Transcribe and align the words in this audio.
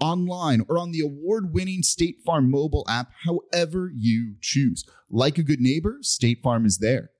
online, 0.00 0.62
or 0.68 0.78
on 0.78 0.92
the 0.92 1.00
award 1.00 1.52
winning 1.52 1.82
State 1.82 2.16
Farm 2.24 2.50
mobile 2.50 2.86
app, 2.88 3.10
however 3.24 3.90
you 3.94 4.36
choose. 4.40 4.84
Like 5.10 5.38
a 5.38 5.42
good 5.42 5.60
neighbor, 5.60 5.98
State 6.02 6.42
Farm 6.42 6.66
is 6.66 6.78
there. 6.78 7.10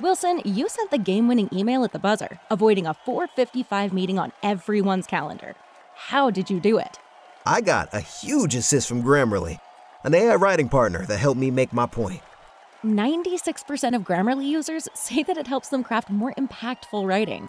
Wilson, 0.00 0.40
you 0.44 0.68
sent 0.68 0.92
the 0.92 0.98
game 0.98 1.26
winning 1.26 1.48
email 1.52 1.82
at 1.82 1.92
the 1.92 1.98
buzzer, 1.98 2.38
avoiding 2.50 2.86
a 2.86 2.94
455 2.94 3.92
meeting 3.92 4.18
on 4.18 4.32
everyone's 4.44 5.08
calendar. 5.08 5.56
How 5.96 6.30
did 6.30 6.48
you 6.48 6.60
do 6.60 6.78
it? 6.78 6.98
I 7.44 7.60
got 7.60 7.92
a 7.92 8.00
huge 8.00 8.54
assist 8.54 8.88
from 8.88 9.02
Grammarly, 9.02 9.58
an 10.04 10.14
AI 10.14 10.36
writing 10.36 10.68
partner 10.68 11.04
that 11.06 11.18
helped 11.18 11.40
me 11.40 11.50
make 11.50 11.72
my 11.72 11.86
point. 11.86 12.20
96% 12.84 13.96
of 13.96 14.02
Grammarly 14.02 14.46
users 14.46 14.88
say 14.94 15.24
that 15.24 15.36
it 15.36 15.48
helps 15.48 15.68
them 15.68 15.82
craft 15.82 16.10
more 16.10 16.32
impactful 16.38 17.04
writing. 17.04 17.48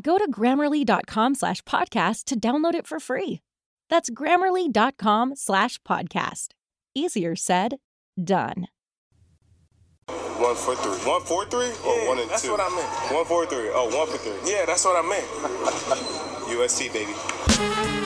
Go 0.00 0.18
to 0.18 0.30
grammarly.com 0.30 1.34
slash 1.34 1.62
podcast 1.62 2.24
to 2.24 2.38
download 2.38 2.74
it 2.74 2.86
for 2.86 3.00
free. 3.00 3.40
That's 3.88 4.10
grammarly.com 4.10 5.36
slash 5.36 5.78
podcast. 5.82 6.48
Easier 6.94 7.36
said, 7.36 7.76
done. 8.22 8.66
One 10.38 10.54
for 10.54 10.74
three. 10.76 11.10
One 11.10 11.22
for 11.22 11.44
three 11.46 11.70
or 11.84 11.96
Yeah, 11.98 12.08
one 12.08 12.18
and 12.18 12.30
that's 12.30 12.42
two? 12.42 12.50
what 12.52 12.60
I 12.60 12.68
meant. 12.68 13.12
One 13.14 13.24
for 13.24 13.46
three. 13.46 13.70
Oh, 13.72 13.96
one 13.96 14.06
for 14.08 14.18
three. 14.18 14.52
Yeah, 14.52 14.64
that's 14.66 14.84
what 14.84 15.02
I 15.02 15.08
meant. 15.08 15.24
USC, 16.46 16.92
baby. 16.92 18.05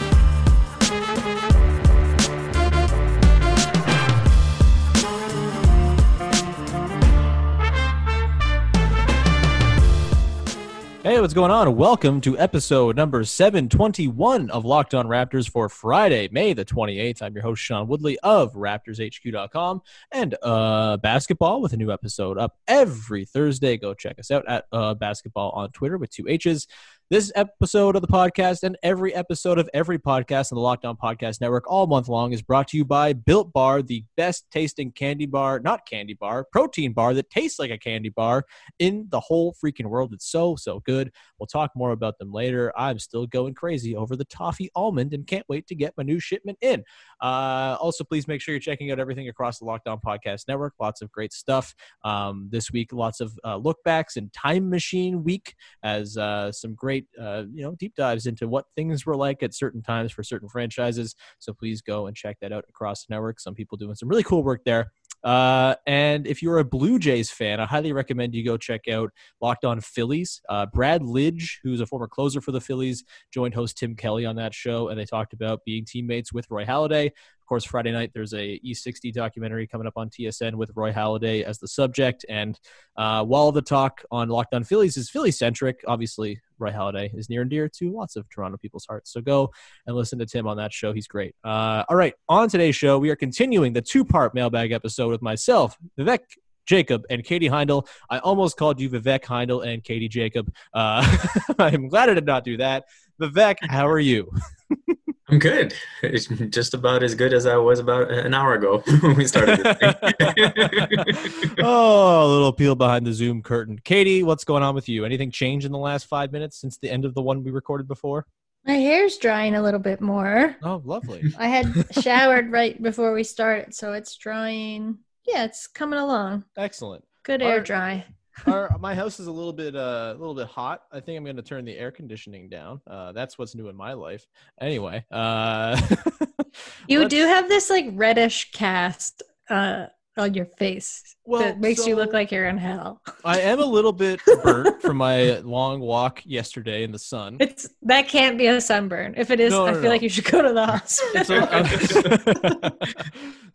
Hey, 11.02 11.18
what's 11.18 11.32
going 11.32 11.50
on? 11.50 11.76
Welcome 11.76 12.20
to 12.20 12.38
episode 12.38 12.94
number 12.94 13.24
721 13.24 14.50
of 14.50 14.66
Locked 14.66 14.92
On 14.92 15.06
Raptors 15.06 15.48
for 15.48 15.70
Friday, 15.70 16.28
May 16.30 16.52
the 16.52 16.62
28th. 16.62 17.22
I'm 17.22 17.32
your 17.32 17.42
host, 17.42 17.62
Sean 17.62 17.88
Woodley 17.88 18.18
of 18.18 18.52
RaptorsHQ.com 18.52 19.80
and 20.12 20.36
uh, 20.42 20.98
basketball 20.98 21.62
with 21.62 21.72
a 21.72 21.78
new 21.78 21.90
episode 21.90 22.36
up 22.36 22.58
every 22.68 23.24
Thursday. 23.24 23.78
Go 23.78 23.94
check 23.94 24.18
us 24.18 24.30
out 24.30 24.46
at 24.46 24.66
uh, 24.72 24.92
basketball 24.92 25.52
on 25.52 25.70
Twitter 25.70 25.96
with 25.96 26.10
two 26.10 26.28
H's. 26.28 26.66
This 27.10 27.32
episode 27.34 27.96
of 27.96 28.02
the 28.02 28.08
podcast 28.08 28.62
and 28.62 28.78
every 28.84 29.12
episode 29.12 29.58
of 29.58 29.68
every 29.74 29.98
podcast 29.98 30.52
on 30.52 30.54
the 30.54 30.62
Locked 30.62 30.84
On 30.84 30.96
Podcast 30.96 31.40
Network 31.40 31.68
all 31.68 31.88
month 31.88 32.06
long 32.06 32.32
is 32.32 32.40
brought 32.40 32.68
to 32.68 32.76
you 32.76 32.84
by 32.84 33.14
Built 33.14 33.52
Bar, 33.52 33.82
the 33.82 34.04
best 34.16 34.46
tasting 34.52 34.92
candy 34.92 35.26
bar, 35.26 35.58
not 35.58 35.84
candy 35.88 36.14
bar, 36.14 36.46
protein 36.52 36.92
bar 36.92 37.12
that 37.14 37.28
tastes 37.28 37.58
like 37.58 37.72
a 37.72 37.78
candy 37.78 38.10
bar 38.10 38.44
in 38.78 39.08
the 39.08 39.18
whole 39.18 39.52
freaking 39.60 39.86
world. 39.86 40.12
It's 40.12 40.30
so, 40.30 40.54
so 40.54 40.78
good. 40.86 41.10
We'll 41.40 41.48
talk 41.48 41.72
more 41.74 41.90
about 41.90 42.16
them 42.20 42.32
later. 42.32 42.72
I'm 42.78 43.00
still 43.00 43.26
going 43.26 43.54
crazy 43.54 43.96
over 43.96 44.14
the 44.14 44.24
toffee 44.26 44.70
almond 44.76 45.12
and 45.12 45.26
can't 45.26 45.46
wait 45.48 45.66
to 45.66 45.74
get 45.74 45.94
my 45.96 46.04
new 46.04 46.20
shipment 46.20 46.58
in. 46.60 46.84
Uh, 47.20 47.76
also, 47.80 48.04
please 48.04 48.28
make 48.28 48.40
sure 48.40 48.54
you're 48.54 48.60
checking 48.60 48.92
out 48.92 49.00
everything 49.00 49.28
across 49.28 49.58
the 49.58 49.64
Locked 49.64 49.88
On 49.88 49.98
Podcast 49.98 50.46
Network. 50.46 50.74
Lots 50.78 51.02
of 51.02 51.10
great 51.10 51.32
stuff. 51.32 51.74
Um, 52.04 52.46
this 52.52 52.70
week, 52.70 52.92
lots 52.92 53.20
of 53.20 53.36
uh, 53.42 53.58
lookbacks 53.58 54.14
and 54.14 54.32
time 54.32 54.70
machine 54.70 55.24
week 55.24 55.56
as 55.82 56.16
uh, 56.16 56.52
some 56.52 56.76
great, 56.76 56.99
uh, 57.20 57.44
you 57.52 57.62
know, 57.62 57.74
deep 57.76 57.94
dives 57.94 58.26
into 58.26 58.48
what 58.48 58.66
things 58.76 59.06
were 59.06 59.16
like 59.16 59.42
at 59.42 59.54
certain 59.54 59.82
times 59.82 60.12
for 60.12 60.22
certain 60.22 60.48
franchises. 60.48 61.14
So 61.38 61.52
please 61.52 61.82
go 61.82 62.06
and 62.06 62.16
check 62.16 62.38
that 62.40 62.52
out 62.52 62.64
across 62.68 63.04
the 63.04 63.14
network. 63.14 63.40
Some 63.40 63.54
people 63.54 63.76
doing 63.76 63.94
some 63.94 64.08
really 64.08 64.22
cool 64.22 64.42
work 64.42 64.62
there. 64.64 64.92
Uh, 65.22 65.74
and 65.86 66.26
if 66.26 66.42
you're 66.42 66.58
a 66.58 66.64
Blue 66.64 66.98
Jays 66.98 67.30
fan, 67.30 67.60
I 67.60 67.66
highly 67.66 67.92
recommend 67.92 68.34
you 68.34 68.44
go 68.44 68.56
check 68.56 68.88
out 68.88 69.10
Locked 69.40 69.64
On 69.64 69.80
Phillies. 69.80 70.40
Uh, 70.48 70.66
Brad 70.66 71.02
Lidge, 71.02 71.58
who's 71.62 71.80
a 71.80 71.86
former 71.86 72.08
closer 72.08 72.40
for 72.40 72.52
the 72.52 72.60
Phillies, 72.60 73.04
joined 73.32 73.54
host 73.54 73.76
Tim 73.76 73.94
Kelly 73.94 74.24
on 74.24 74.36
that 74.36 74.54
show, 74.54 74.88
and 74.88 74.98
they 74.98 75.04
talked 75.04 75.32
about 75.32 75.60
being 75.66 75.84
teammates 75.84 76.32
with 76.32 76.46
Roy 76.50 76.64
Halladay. 76.64 77.10
Course, 77.50 77.64
Friday 77.64 77.90
night 77.90 78.12
there's 78.14 78.32
a 78.32 78.60
E60 78.64 79.12
documentary 79.12 79.66
coming 79.66 79.84
up 79.84 79.94
on 79.96 80.08
TSN 80.08 80.54
with 80.54 80.70
Roy 80.76 80.92
Halladay 80.92 81.42
as 81.42 81.58
the 81.58 81.66
subject. 81.66 82.24
And 82.28 82.56
uh, 82.96 83.24
while 83.24 83.50
the 83.50 83.60
talk 83.60 84.04
on 84.12 84.28
Locked 84.28 84.54
On 84.54 84.62
Phillies 84.62 84.96
is 84.96 85.10
Philly 85.10 85.32
centric, 85.32 85.80
obviously 85.88 86.40
Roy 86.60 86.70
Halladay 86.70 87.10
is 87.18 87.28
near 87.28 87.40
and 87.40 87.50
dear 87.50 87.68
to 87.68 87.90
lots 87.90 88.14
of 88.14 88.28
Toronto 88.28 88.56
people's 88.56 88.86
hearts. 88.86 89.12
So 89.12 89.20
go 89.20 89.50
and 89.88 89.96
listen 89.96 90.16
to 90.20 90.26
Tim 90.26 90.46
on 90.46 90.58
that 90.58 90.72
show. 90.72 90.92
He's 90.92 91.08
great. 91.08 91.34
Uh, 91.42 91.82
all 91.88 91.96
right, 91.96 92.14
on 92.28 92.48
today's 92.48 92.76
show, 92.76 93.00
we 93.00 93.10
are 93.10 93.16
continuing 93.16 93.72
the 93.72 93.82
two 93.82 94.04
part 94.04 94.32
mailbag 94.32 94.70
episode 94.70 95.08
with 95.08 95.20
myself, 95.20 95.76
Vivek 95.98 96.20
Jacob 96.66 97.02
and 97.10 97.24
Katie 97.24 97.48
Heindl. 97.48 97.88
I 98.08 98.20
almost 98.20 98.58
called 98.58 98.80
you 98.80 98.88
Vivek 98.88 99.24
Heindl 99.24 99.66
and 99.66 99.82
Katie 99.82 100.08
Jacob. 100.08 100.52
Uh, 100.72 101.04
I'm 101.58 101.88
glad 101.88 102.10
I 102.10 102.14
did 102.14 102.26
not 102.26 102.44
do 102.44 102.58
that. 102.58 102.84
Vivek, 103.20 103.56
how 103.62 103.88
are 103.88 103.98
you? 103.98 104.30
I'm 105.30 105.38
good. 105.38 105.74
It's 106.02 106.26
just 106.26 106.74
about 106.74 107.02
as 107.02 107.14
good 107.14 107.32
as 107.32 107.46
I 107.46 107.56
was 107.56 107.78
about 107.78 108.10
an 108.10 108.34
hour 108.34 108.54
ago 108.54 108.78
when 109.00 109.16
we 109.16 109.26
started 109.26 109.60
oh, 111.60 112.26
a 112.26 112.28
little 112.28 112.52
peel 112.52 112.74
behind 112.74 113.06
the 113.06 113.12
Zoom 113.12 113.42
curtain. 113.42 113.78
Katie, 113.84 114.22
what's 114.22 114.44
going 114.44 114.62
on 114.62 114.74
with 114.74 114.88
you? 114.88 115.04
Anything 115.04 115.30
changed 115.30 115.66
in 115.66 115.72
the 115.72 115.78
last 115.78 116.06
five 116.06 116.32
minutes 116.32 116.60
since 116.60 116.78
the 116.78 116.90
end 116.90 117.04
of 117.04 117.14
the 117.14 117.22
one 117.22 117.44
we 117.44 117.50
recorded 117.50 117.86
before? 117.86 118.26
My 118.66 118.74
hair's 118.74 119.16
drying 119.18 119.54
a 119.54 119.62
little 119.62 119.80
bit 119.80 120.00
more. 120.00 120.56
Oh, 120.62 120.82
lovely. 120.84 121.32
I 121.38 121.46
had 121.48 121.86
showered 122.02 122.50
right 122.52 122.80
before 122.82 123.14
we 123.14 123.24
started, 123.24 123.74
so 123.74 123.92
it's 123.92 124.16
drying. 124.16 124.98
Yeah, 125.26 125.44
it's 125.44 125.66
coming 125.66 125.98
along. 125.98 126.44
Excellent. 126.58 127.04
Good 127.22 127.40
air 127.40 127.58
Our- 127.58 127.60
dry. 127.60 128.04
Our, 128.46 128.76
my 128.78 128.94
house 128.94 129.20
is 129.20 129.26
a 129.26 129.32
little 129.32 129.52
bit 129.52 129.76
uh, 129.76 130.14
a 130.14 130.18
little 130.18 130.34
bit 130.34 130.46
hot. 130.46 130.82
I 130.92 131.00
think 131.00 131.16
I'm 131.16 131.24
going 131.24 131.36
to 131.36 131.42
turn 131.42 131.64
the 131.64 131.76
air 131.76 131.90
conditioning 131.90 132.48
down. 132.48 132.80
Uh, 132.86 133.12
that's 133.12 133.38
what's 133.38 133.54
new 133.54 133.68
in 133.68 133.76
my 133.76 133.92
life. 133.92 134.26
Anyway, 134.60 135.04
uh, 135.10 135.80
You 136.88 137.08
do 137.08 137.26
have 137.26 137.48
this 137.48 137.70
like 137.70 137.86
reddish 137.92 138.50
cast 138.52 139.22
uh, 139.48 139.86
on 140.16 140.34
your 140.34 140.44
face 140.44 141.16
Well, 141.24 141.40
that 141.40 141.60
makes 141.60 141.86
you 141.86 141.94
look 141.96 142.12
like 142.12 142.30
you're 142.32 142.48
in 142.48 142.58
hell. 142.58 143.00
I 143.24 143.40
am 143.40 143.60
a 143.60 143.64
little 143.64 143.92
bit 143.92 144.20
burnt 144.42 144.82
from 144.82 144.96
my 144.96 145.38
long 145.38 145.80
walk 145.80 146.20
yesterday 146.24 146.82
in 146.82 146.90
the 146.92 146.98
sun. 146.98 147.36
It's 147.40 147.68
that 147.82 148.08
can't 148.08 148.36
be 148.36 148.48
a 148.48 148.60
sunburn. 148.60 149.14
If 149.16 149.30
it 149.30 149.38
is, 149.40 149.52
No, 149.52 149.66
I 149.66 149.72
feel 149.72 149.82
no. 149.82 149.88
like 149.88 150.02
you 150.02 150.08
should 150.08 150.24
go 150.24 150.42
to 150.42 150.52
the 150.52 150.66
hospital. 150.66 151.24
so, 151.24 152.70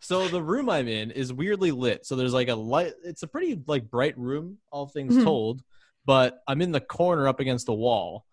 so 0.00 0.28
the 0.28 0.42
room 0.42 0.68
I'm 0.70 0.88
in 0.88 1.10
is 1.10 1.32
weirdly 1.32 1.70
lit. 1.72 2.06
So 2.06 2.16
there's 2.16 2.34
like 2.34 2.48
a 2.48 2.54
light. 2.54 2.92
It's 3.04 3.22
a 3.22 3.26
pretty 3.26 3.60
like 3.66 3.90
bright 3.90 4.16
room, 4.18 4.58
all 4.72 4.86
things 4.86 5.14
Mhm. 5.14 5.24
told. 5.24 5.62
But 6.04 6.40
I'm 6.48 6.62
in 6.62 6.72
the 6.72 6.80
corner 6.80 7.28
up 7.28 7.40
against 7.40 7.66
the 7.66 7.74
wall. 7.74 8.24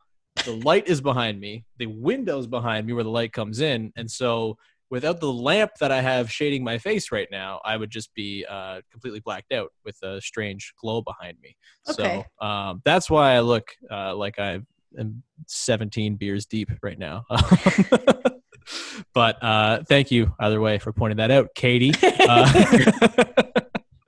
The 0.45 0.53
light 0.53 0.87
is 0.87 1.01
behind 1.01 1.39
me. 1.39 1.65
The 1.77 1.87
window's 1.87 2.47
behind 2.47 2.87
me 2.87 2.93
where 2.93 3.03
the 3.03 3.09
light 3.09 3.33
comes 3.33 3.59
in, 3.59 3.91
and 3.95 4.09
so 4.09 4.57
without 4.93 5.19
the 5.19 5.33
lamp 5.33 5.71
that 5.79 5.91
I 5.91 6.01
have 6.01 6.31
shading 6.31 6.63
my 6.63 6.77
face 6.77 7.11
right 7.11 7.27
now, 7.31 7.59
I 7.65 7.77
would 7.77 7.89
just 7.89 8.13
be 8.13 8.45
uh, 8.47 8.81
completely 8.91 9.21
blacked 9.21 9.51
out 9.51 9.71
with 9.83 9.97
a 10.03 10.21
strange 10.21 10.71
glow 10.77 11.01
behind 11.01 11.37
me. 11.41 11.57
Okay. 11.89 12.23
So 12.39 12.45
um, 12.45 12.83
that's 12.85 13.09
why 13.09 13.33
I 13.33 13.39
look 13.39 13.71
uh, 13.89 14.15
like 14.15 14.37
I 14.37 14.59
am 14.99 15.23
17 15.47 16.13
beers 16.17 16.45
deep 16.45 16.69
right 16.83 16.99
now. 16.99 17.25
but 19.15 19.43
uh, 19.43 19.81
thank 19.89 20.11
you 20.11 20.31
either 20.39 20.61
way 20.61 20.77
for 20.77 20.93
pointing 20.93 21.17
that 21.17 21.31
out, 21.31 21.55
Katie. 21.55 21.93
Uh, 22.29 22.85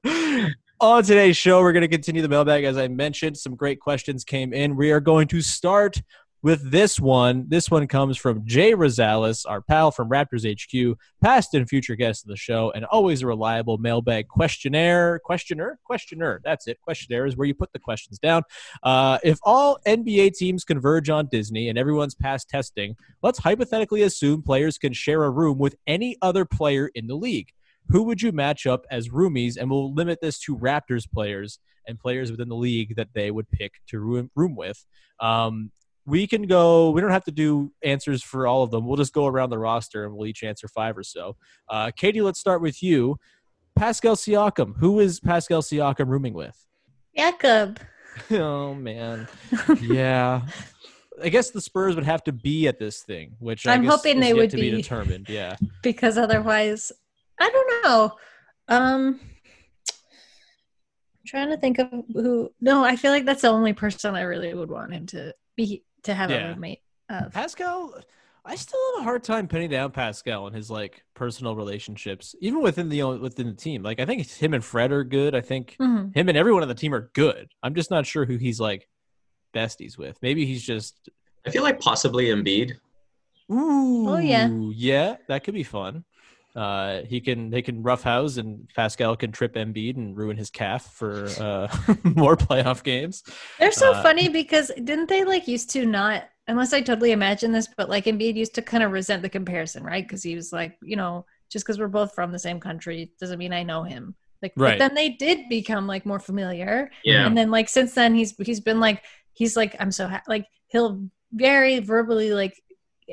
on 0.79 1.01
today's 1.01 1.35
show, 1.35 1.61
we're 1.61 1.73
going 1.73 1.81
to 1.81 1.87
continue 1.87 2.21
the 2.21 2.29
mailbag. 2.29 2.63
As 2.63 2.77
I 2.77 2.89
mentioned, 2.89 3.37
some 3.37 3.55
great 3.55 3.79
questions 3.79 4.23
came 4.23 4.53
in. 4.53 4.75
We 4.75 4.91
are 4.91 4.99
going 4.99 5.29
to 5.29 5.41
start 5.41 5.99
with 6.45 6.69
this 6.69 7.00
one. 7.00 7.45
This 7.47 7.71
one 7.71 7.88
comes 7.88 8.19
from 8.19 8.45
Jay 8.45 8.74
Rosales, 8.74 9.50
our 9.50 9.62
pal 9.62 9.89
from 9.89 10.12
Raptors 10.12 10.45
HQ, 10.45 10.95
past 11.19 11.56
and 11.56 11.68
future 11.68 11.95
guest 11.95 12.24
of 12.24 12.30
the 12.30 12.38
show, 12.38 12.71
and 12.75 12.86
always 12.86 13.24
a 13.24 13.27
reliable 13.27 13.80
mailbag 13.80 14.27
questionnaire. 14.27 15.18
Questioner? 15.25 15.80
Questioner. 15.83 16.42
That's 16.44 16.68
it. 16.68 16.80
Questionnaire 16.81 17.25
is 17.25 17.36
where 17.36 17.47
you 17.47 17.56
put 17.56 17.74
the 17.74 17.80
questions 17.80 18.19
down. 18.19 18.44
Uh, 18.83 19.18
if 19.24 19.39
all 19.42 19.80
NBA 19.88 20.36
teams 20.36 20.63
converge 20.63 21.09
on 21.09 21.30
Disney 21.31 21.68
and 21.68 21.80
everyone's 21.80 22.13
passed 22.13 22.47
testing, 22.47 22.95
let's 23.24 23.39
hypothetically 23.39 24.03
assume 24.03 24.44
players 24.44 24.77
can 24.77 24.94
share 24.94 25.24
a 25.24 25.31
room 25.31 25.57
with 25.57 25.75
any 25.88 26.15
other 26.21 26.45
player 26.45 26.92
in 26.94 27.07
the 27.07 27.15
league. 27.15 27.50
Who 27.89 28.03
would 28.03 28.21
you 28.21 28.31
match 28.31 28.68
up 28.68 28.86
as 28.92 29.09
roomies? 29.09 29.57
And 29.57 29.71
we'll 29.71 29.95
limit 29.95 30.19
this 30.21 30.38
to 30.42 30.56
Raptors 30.56 31.09
players 31.12 31.57
and 31.88 32.00
players 32.00 32.30
within 32.30 32.50
the 32.50 32.56
league 32.56 32.97
that 32.97 33.15
they 33.15 33.31
would 33.31 33.50
pick 33.50 33.81
to 33.88 34.00
room, 34.00 34.30
room 34.36 34.56
with. 34.56 34.86
Um, 35.19 35.71
we 36.06 36.28
can 36.28 36.44
go, 36.44 36.92
we 36.92 37.02
don't 37.02 37.12
have 37.12 37.24
to 37.25 37.31
do 37.31 37.72
answers 37.84 38.22
for 38.22 38.48
all 38.48 38.63
of 38.63 38.72
them. 38.72 38.86
We'll 38.86 38.98
just 38.98 39.13
go 39.13 39.25
around 39.25 39.50
the 39.50 39.57
roster 39.57 40.06
and 40.06 40.16
we'll 40.16 40.28
each 40.28 40.44
answer 40.44 40.68
five 40.68 40.98
or 40.98 41.04
so. 41.04 41.36
Uh, 41.69 41.92
Katie, 41.96 42.22
let's 42.22 42.40
start 42.40 42.62
with 42.62 42.84
you. 42.84 43.18
Pascal 43.75 44.16
Siakam. 44.16 44.75
Who 44.78 45.00
is 45.00 45.19
Pascal 45.19 45.62
Siakam 45.62 46.07
rooming 46.07 46.34
with? 46.34 46.56
Jakob. 47.18 47.80
oh, 48.31 48.74
man. 48.74 49.28
Yeah. 49.81 50.42
I 51.22 51.30
guess 51.30 51.52
the 51.52 51.62
Spurs 51.62 51.96
would 51.96 52.06
have 52.06 52.24
to 52.25 52.31
be 52.31 52.68
at 52.68 52.78
this 52.78 53.02
thing, 53.02 53.36
which 53.40 53.66
I'm 53.68 53.86
hoping 53.86 54.19
they 54.19 54.34
would 54.34 54.50
to 54.52 54.57
be 54.57 54.72
be. 54.72 54.78
determined. 54.78 55.28
Yeah. 55.30 55.56
because 55.81 56.18
otherwise 56.18 56.92
i 57.40 57.50
don't 57.50 57.84
know 57.84 58.12
um 58.68 59.19
I'm 61.18 61.28
trying 61.28 61.50
to 61.50 61.57
think 61.57 61.80
of 61.80 61.90
who 62.13 62.52
no 62.62 62.84
i 62.84 62.96
feel 62.96 63.12
like 63.12 63.25
that's 63.25 63.42
the 63.42 63.50
only 63.50 63.74
person 63.74 64.16
i 64.16 64.22
really 64.22 64.54
would 64.54 64.69
want 64.69 64.94
him 64.94 65.06
to 65.07 65.34
be 65.56 65.84
to 66.06 66.13
have 66.16 66.30
Yeah. 66.31 66.38
a 66.38 66.54
roommate 66.54 66.80
of 67.10 67.31
Pascal, 67.34 67.94
I 68.46 68.56
still 68.56 68.80
have 68.94 69.02
a 69.02 69.04
hard 69.04 69.24
time 69.24 69.48
pinning 69.48 69.69
down 69.69 69.92
Pascal 69.92 70.48
and 70.48 70.56
his 70.56 70.69
like 70.72 71.04
personal 71.16 71.56
relationships, 71.56 72.36
even 72.42 72.62
within 72.62 72.90
the 72.90 73.04
within 73.04 73.48
the 73.48 73.54
team. 73.54 73.84
Like 73.84 74.00
I 74.00 74.06
think 74.06 74.28
him 74.30 74.54
and 74.54 74.63
Fred 74.63 74.92
are 74.92 75.04
good. 75.04 75.36
I 75.36 75.42
think 75.42 75.75
Mhm. 75.80 76.16
him 76.16 76.30
and 76.30 76.38
everyone 76.38 76.62
on 76.62 76.68
the 76.69 76.75
team 76.75 76.94
are 76.94 77.10
good. 77.13 77.52
I'm 77.63 77.75
just 77.75 77.92
not 77.92 78.06
sure 78.06 78.25
who 78.25 78.38
he's 78.38 78.60
like 78.60 78.88
besties 79.54 79.98
with. 79.98 80.18
Maybe 80.22 80.46
he's 80.46 80.63
just 80.63 81.10
I 81.46 81.50
feel 81.52 81.63
like 81.63 81.80
possibly 81.80 82.25
Embiid. 82.28 82.74
ooh 83.52 84.10
Oh, 84.10 84.18
yeah. 84.18 84.48
yeah 84.74 85.18
that 85.28 85.44
could 85.44 85.54
be 85.54 85.63
fun. 85.63 86.04
Uh, 86.56 87.02
he 87.04 87.19
can 87.19 87.50
they 87.50 87.62
can 87.62 87.84
roughhouse 87.84 88.38
and 88.38 88.69
Pascal 88.75 89.16
can 89.18 89.31
trip 89.31 89.56
Embiid 89.56 89.98
and 89.98 90.16
ruin 90.18 90.38
his 90.38 90.50
calf 90.50 90.94
for 90.94 91.28
uh, 91.40 91.68
more 92.04 92.38
playoff 92.38 92.81
games. 92.81 93.24
they're 93.60 93.72
so 93.74 93.92
Uh, 93.92 94.02
funny 94.02 94.30
because 94.30 94.72
didn't 94.84 95.10
they 95.10 95.24
like 95.25 95.48
used 95.50 95.69
to 95.72 95.86
not 95.86 96.24
unless 96.48 96.72
i 96.74 96.80
totally 96.81 97.12
imagine 97.12 97.52
this 97.52 97.68
but 97.75 97.90
like 97.90 98.06
Embiid 98.06 98.36
used 98.36 98.56
to 98.56 98.62
kind 98.62 98.84
of 98.84 98.92
resent 98.94 99.22
the 99.22 99.30
comparison 99.30 99.84
right 99.84 100.06
because 100.07 100.24
he 100.24 100.34
was 100.36 100.54
like 100.54 100.78
you 100.81 100.96
know 100.96 101.25
just 101.52 101.66
because 101.66 101.78
we're 101.80 101.88
both 101.90 102.13
from 102.16 102.31
the 102.31 102.40
same 102.40 102.60
country 102.60 103.12
doesn't 103.19 103.40
mean 103.40 103.52
i 103.52 103.63
know 103.63 103.84
him 103.84 104.16
like 104.42 104.54
Right. 104.56 104.78
but 104.80 104.88
then 104.88 104.96
they 104.96 105.10
did 105.10 105.50
become 105.50 105.88
like 105.88 106.06
more 106.06 106.19
familiar 106.19 106.90
Yeah. 107.04 107.25
and 107.25 107.36
then 107.38 107.52
like 107.52 107.68
since 107.68 107.94
then 107.96 108.16
he's 108.16 108.34
he's 108.38 108.62
been 108.62 108.80
like 108.80 109.04
he's 109.34 109.57
like 109.57 109.75
i'm 109.81 109.92
so 109.92 110.07
ha-, 110.07 110.24
like 110.28 110.46
he'll 110.68 111.04
very 111.34 111.80
verbally 111.80 112.31
like 112.31 112.62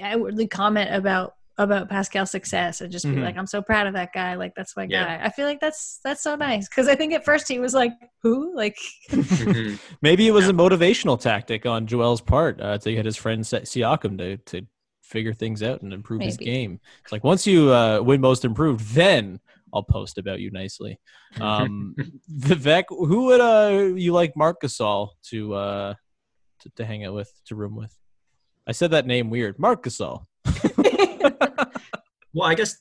outwardly 0.00 0.46
comment 0.46 0.94
about 0.94 1.34
about 1.58 1.88
pascal's 1.90 2.30
success 2.30 2.80
and 2.80 2.90
just 2.90 3.04
be 3.04 3.12
Mhm. 3.12 3.22
like 3.24 3.36
i'm 3.36 3.46
so 3.46 3.60
proud 3.60 3.86
of 3.86 3.92
that 3.92 4.12
guy 4.14 4.34
like 4.34 4.54
that's 4.56 4.74
my 4.76 4.86
Yeah. 4.88 5.18
guy 5.18 5.26
i 5.26 5.28
feel 5.30 5.46
like 5.46 5.60
that's 5.60 6.00
that's 6.02 6.22
so 6.22 6.34
nice 6.34 6.66
because 6.68 6.88
i 6.88 6.94
think 6.94 7.12
at 7.12 7.24
first 7.26 7.46
he 7.46 7.58
was 7.58 7.74
like 7.74 7.92
who 8.22 8.54
like 8.56 8.76
Mhm. 9.10 9.78
Maybe 10.02 10.26
it 10.26 10.32
was 10.32 10.48
a 10.48 10.52
motivational 10.52 11.20
tactic 11.20 11.66
on 11.66 11.86
Joel's 11.86 12.20
part 12.22 12.60
uh, 12.60 12.78
to 12.78 12.92
get 12.94 13.04
his 13.04 13.16
friend 13.16 13.46
Si- 13.46 13.58
Siakam 13.58 14.16
to, 14.18 14.36
to 14.38 14.66
figure 15.02 15.34
things 15.34 15.62
out 15.62 15.82
and 15.82 15.92
improve 15.92 16.22
his 16.22 16.36
game. 16.38 16.80
It's 17.02 17.12
like 17.12 17.22
once 17.24 17.46
you 17.46 17.70
uh, 17.70 18.00
win 18.00 18.20
most 18.20 18.44
improved, 18.44 18.94
then 18.94 19.40
I'll 19.74 19.82
post 19.82 20.16
about 20.18 20.40
you 20.40 20.50
nicely. 20.50 20.98
Um, 21.40 21.94
Vivek, 22.38 22.84
who 22.88 23.26
would 23.26 23.40
uh, 23.40 23.94
you 23.94 24.12
like 24.12 24.36
Marc 24.36 24.62
Gasol 24.62 25.10
to, 25.30 25.54
uh, 25.54 25.94
to 26.60 26.70
to 26.76 26.84
hang 26.84 27.04
out 27.04 27.14
with, 27.14 27.30
to 27.46 27.54
room 27.54 27.76
with? 27.76 27.94
I 28.66 28.72
said 28.72 28.90
that 28.92 29.06
name 29.06 29.28
weird. 29.30 29.58
Marc 29.58 29.84
Gasol. 29.84 30.24
well, 32.34 32.48
I 32.48 32.54
guess 32.54 32.78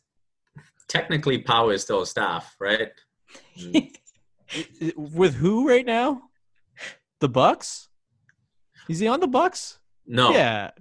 technically 0.88 1.39
Pau 1.39 1.69
is 1.69 1.81
still 1.81 2.06
staff, 2.06 2.56
right? 2.59 2.89
I- 3.59 3.92
I- 4.53 4.94
With 4.98 5.36
who 5.36 5.68
right 5.68 5.86
now? 5.86 6.24
The 7.21 7.30
Bucks? 7.30 7.88
Is 8.89 9.00
he 9.00 9.07
on 9.07 9.19
the 9.21 9.27
Bucks? 9.27 9.80
No, 10.06 10.31
Yeah. 10.31 10.71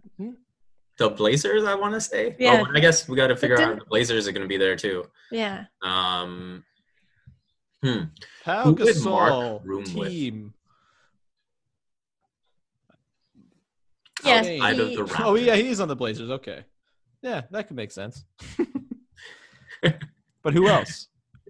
the 0.98 1.08
Blazers. 1.10 1.64
I 1.64 1.74
want 1.76 1.94
to 1.94 2.00
say. 2.00 2.34
Yeah. 2.38 2.64
Oh, 2.66 2.72
I 2.74 2.80
guess 2.80 3.08
we 3.08 3.14
got 3.16 3.28
to 3.28 3.36
figure 3.36 3.60
out 3.60 3.72
if 3.74 3.78
the 3.78 3.84
Blazers 3.84 4.26
are 4.26 4.32
going 4.32 4.42
to 4.42 4.48
be 4.48 4.56
there 4.56 4.74
too. 4.74 5.04
yeah 5.30 5.66
Um, 5.82 6.64
hmm. 7.84 8.04
Pau 8.44 8.64
Who 8.64 8.72
would 8.72 9.04
Marc 9.04 9.32
Gasol 9.32 9.64
room 9.64 9.84
with? 9.94 10.12
Yes, 14.24 14.46
Outside 14.46 14.80
of 14.80 14.88
he- 14.88 14.96
the 14.96 15.22
Oh 15.24 15.34
yeah, 15.34 15.54
he's 15.56 15.80
on 15.80 15.88
the 15.88 15.96
Blazers. 15.96 16.30
Okay, 16.30 16.64
yeah, 17.22 17.42
that 17.50 17.66
could 17.68 17.76
make 17.76 17.90
sense. 17.92 18.24
but 20.42 20.52
who 20.52 20.68
else? 20.68 21.08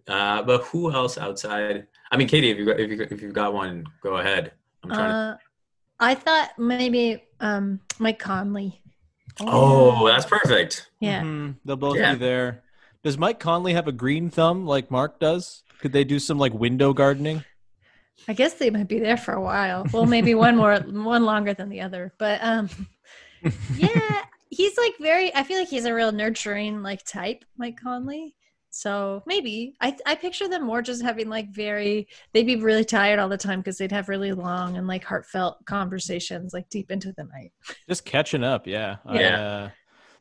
Uh, 0.09 0.43
but 0.43 0.63
who 0.65 0.93
else 0.93 1.19
outside? 1.19 1.87
I 2.11 2.17
mean, 2.17 2.29
Katie, 2.29 2.51
if 2.51 2.59
you 2.59 2.65
got, 2.67 2.81
if 2.81 2.91
you 2.91 3.07
if 3.11 3.23
you've 3.23 3.33
got 3.35 3.53
one, 3.55 3.85
go 4.03 4.17
ahead. 4.17 4.53
I'm 4.83 4.91
trying 4.91 5.13
to. 5.13 5.17
uh, 5.17 5.37
i 6.03 6.15
thought 6.15 6.49
maybe 6.59 7.23
um 7.41 7.79
mike 7.99 8.19
conley 8.19 8.81
Oh, 9.41 10.07
that's 10.09 10.27
perfect. 10.27 10.91
yeah 11.01 11.23
Mhm, 11.23 11.57
they'll 11.65 11.77
both 11.77 11.97
Yeah. 11.99 12.13
be 12.13 12.19
there. 12.19 12.63
Does 13.03 13.17
Mike 13.17 13.39
Conley 13.41 13.73
have 13.73 13.89
a 13.89 13.93
green 13.93 14.29
thumb 14.29 14.67
like 14.67 14.91
Marc 14.91 15.19
does? 15.19 15.63
Could 15.81 15.93
they 15.93 16.05
do 16.05 16.19
some 16.19 16.39
like 16.39 16.53
window 16.53 16.93
gardening? 16.93 17.43
I 18.29 18.35
guess 18.35 18.55
they 18.55 18.69
might 18.69 18.89
be 18.89 18.99
there 18.99 19.17
for 19.17 19.33
a 19.33 19.41
while. 19.41 19.87
Well, 19.93 20.05
maybe 20.05 20.35
one 20.35 20.57
more, 20.57 20.77
one 21.11 21.25
longer 21.25 21.55
than 21.55 21.71
the 21.71 21.81
other. 21.81 22.13
But 22.19 22.41
um, 22.43 22.69
yeah, 23.79 24.23
he's 24.51 24.77
like 24.77 24.95
very. 25.01 25.35
I 25.35 25.43
feel 25.45 25.59
like 25.59 25.69
he's 25.69 25.85
a 25.87 25.95
real 25.95 26.13
nurturing 26.13 26.83
like 26.83 27.05
type, 27.05 27.45
Mike 27.57 27.79
Conley. 27.83 28.35
So 28.73 29.23
maybe 29.27 29.75
I 29.81 29.97
I 30.07 30.15
picture 30.15 30.47
them 30.47 30.65
more 30.65 30.83
just 30.83 31.03
having 31.03 31.29
like 31.29 31.49
very. 31.51 32.07
They'd 32.33 32.47
be 32.47 32.57
really 32.57 32.85
tired 32.85 33.19
all 33.19 33.29
the 33.29 33.37
time 33.37 33.61
because 33.61 33.79
they'd 33.79 33.91
have 33.93 34.09
really 34.09 34.33
long 34.33 34.77
and 34.77 34.87
like 34.87 35.03
heartfelt 35.05 35.65
conversations 35.67 36.53
like 36.55 36.69
deep 36.69 36.91
into 36.91 37.13
the 37.17 37.25
night. 37.25 37.53
Just 37.89 38.05
catching 38.05 38.45
up. 38.45 38.67
Yeah. 38.67 38.97
I, 39.05 39.21
Yeah. 39.21 39.41
uh, 39.41 39.71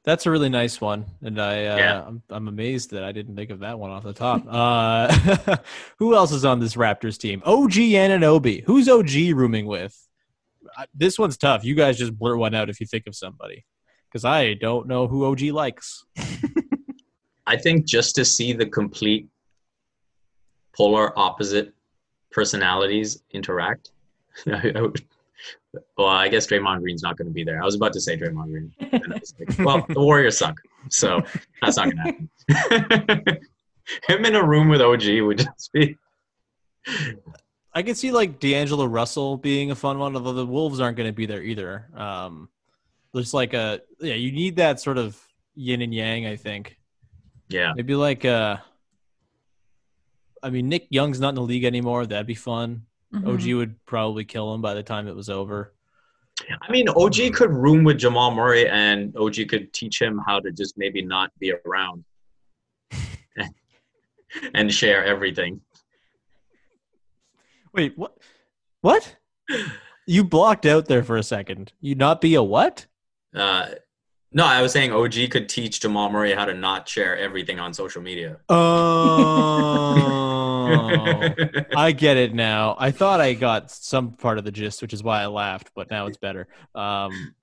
that's 0.04 0.26
a 0.26 0.32
really 0.32 0.50
nice 0.50 0.80
one, 0.80 1.06
and 1.22 1.40
I 1.40 1.66
uh, 1.66 1.78
Yeah. 1.78 2.04
I'm, 2.08 2.24
I'm 2.30 2.48
amazed 2.48 2.92
that 2.92 3.04
I 3.04 3.12
didn't 3.12 3.36
think 3.36 3.52
of 3.52 3.60
that 3.60 3.78
one 3.78 3.92
off 3.92 4.04
the 4.04 4.14
top. 4.14 4.44
Uh, 4.50 5.58
who 6.00 6.16
else 6.16 6.32
is 6.32 6.46
on 6.46 6.60
this 6.60 6.76
Raptors 6.76 7.20
team? 7.20 7.44
OG 7.46 7.74
Anunoby. 7.74 8.64
Who's 8.64 8.88
OG 8.90 9.36
rooming 9.38 9.66
with? 9.68 9.96
Uh, 10.78 10.86
This 10.94 11.20
one's 11.20 11.38
tough. 11.38 11.64
You 11.66 11.76
guys 11.76 11.98
just 12.00 12.18
blurt 12.18 12.40
one 12.40 12.56
out 12.56 12.70
if 12.70 12.80
you 12.80 12.88
think 12.88 13.08
of 13.08 13.16
somebody, 13.16 13.66
because 14.10 14.26
I 14.26 14.56
don't 14.56 14.88
know 14.88 15.08
who 15.08 15.26
OG 15.26 15.42
likes. 15.54 16.06
I 17.48 17.58
think 17.58 17.86
just 17.86 18.16
to 18.16 18.26
see 18.26 18.54
the 18.54 18.66
complete 18.66 19.28
polar 20.76 21.18
opposite 21.18 21.74
personalities 22.32 23.24
interact. 23.32 23.92
Well, 25.98 26.08
I 26.08 26.28
guess 26.30 26.48
Draymond 26.48 26.82
Green's 26.82 27.04
not 27.04 27.18
going 27.18 27.28
to 27.28 27.34
be 27.34 27.44
there. 27.44 27.62
I 27.62 27.66
was 27.66 27.76
about 27.76 27.94
to 27.94 28.02
say 28.02 28.18
Draymond 28.18 28.46
Green. 28.46 28.74
And 28.80 29.14
I 29.14 29.20
was 29.20 29.36
like, 29.38 29.60
well, 29.66 29.86
the 29.88 30.00
Warriors 30.00 30.38
suck, 30.38 30.60
so 30.90 31.22
that's 31.62 31.78
not 31.78 31.92
going 31.92 32.30
to 32.50 32.54
happen. 32.56 33.40
Him 34.08 34.26
in 34.26 34.36
a 34.36 34.44
room 34.44 34.70
with 34.70 34.82
OG 34.82 35.22
would 35.22 35.38
just 35.38 35.72
be. 35.72 35.96
I 37.74 37.84
could 37.84 37.98
see 37.98 38.12
like 38.12 38.40
D'Angelo 38.40 38.86
Russell 38.86 39.38
being 39.38 39.72
a 39.72 39.76
fun 39.76 40.00
one, 40.00 40.16
although 40.16 40.34
the 40.34 40.46
Wolves 40.46 40.80
aren't 40.80 40.98
going 40.98 41.10
to 41.10 41.14
be 41.14 41.26
there 41.26 41.44
either. 41.44 41.88
Um, 41.96 42.50
there's 43.14 43.34
like 43.34 43.54
a 43.54 43.82
yeah, 44.00 44.16
you 44.16 44.32
need 44.32 44.58
that 44.58 44.80
sort 44.80 44.98
of 44.98 45.20
yin 45.56 45.82
and 45.82 45.94
yang. 45.94 46.26
I 46.26 46.36
think 46.36 46.78
Yeah, 47.50 47.74
maybe 47.76 47.96
like 47.96 48.26
uh, 48.26 48.58
I 50.44 50.50
mean 50.50 50.70
Nick 50.70 50.88
Young's 50.90 51.20
not 51.20 51.30
in 51.30 51.36
the 51.36 51.42
league 51.42 51.66
anymore. 51.66 52.06
That'd 52.06 52.28
be 52.28 52.36
fun. 52.36 52.84
Mhm. 53.14 53.28
OG 53.28 53.54
would 53.56 53.86
probably 53.86 54.24
kill 54.24 54.54
him 54.54 54.62
by 54.62 54.74
the 54.74 54.84
time 54.84 55.08
it 55.08 55.16
was 55.16 55.30
over. 55.30 55.74
I 56.62 56.72
mean, 56.72 56.88
OG 56.88 57.34
could 57.34 57.52
room 57.52 57.84
with 57.84 57.98
Jamal 57.98 58.34
Murray, 58.34 58.70
and 58.70 59.14
OG 59.18 59.50
could 59.50 59.74
teach 59.74 60.02
him 60.02 60.22
how 60.26 60.40
to 60.40 60.52
just 60.52 60.78
maybe 60.78 61.02
not 61.02 61.32
be 61.40 61.54
around 61.66 62.06
and 64.54 64.74
share 64.74 65.04
everything. 65.04 65.60
Wait, 67.74 67.98
what? 67.98 68.18
What? 68.82 69.18
You 70.08 70.24
blocked 70.24 70.66
out 70.66 70.86
there 70.86 71.04
for 71.04 71.18
a 71.18 71.24
second. 71.24 71.74
You'd 71.82 71.98
not 71.98 72.22
be 72.22 72.36
a 72.36 72.44
what? 72.44 72.88
Uh, 73.36 73.68
no, 74.32 74.46
I 74.46 74.62
was 74.62 74.72
saying 74.72 74.92
OG 74.92 75.32
could 75.32 75.50
teach 75.50 75.82
Jamal 75.82 76.12
Murray 76.12 76.34
how 76.34 76.46
to 76.46 76.54
not 76.54 76.88
share 76.88 77.18
everything 77.18 77.60
on 77.60 77.74
social 77.74 78.02
media. 78.02 78.38
Oh, 78.50 79.18
I 81.76 81.92
get 81.92 82.18
it 82.18 82.36
now. 82.36 82.76
I 82.78 82.92
thought 82.92 83.22
I 83.22 83.34
got 83.34 83.72
some 83.72 84.12
part 84.12 84.38
of 84.38 84.44
the 84.44 84.52
gist, 84.52 84.84
which 84.84 84.94
is 84.94 85.02
why 85.04 85.24
I 85.24 85.26
laughed, 85.28 85.72
but 85.76 85.90
now 85.90 86.06
it's 86.06 86.18
better. 86.18 86.48
Um, 86.76 87.34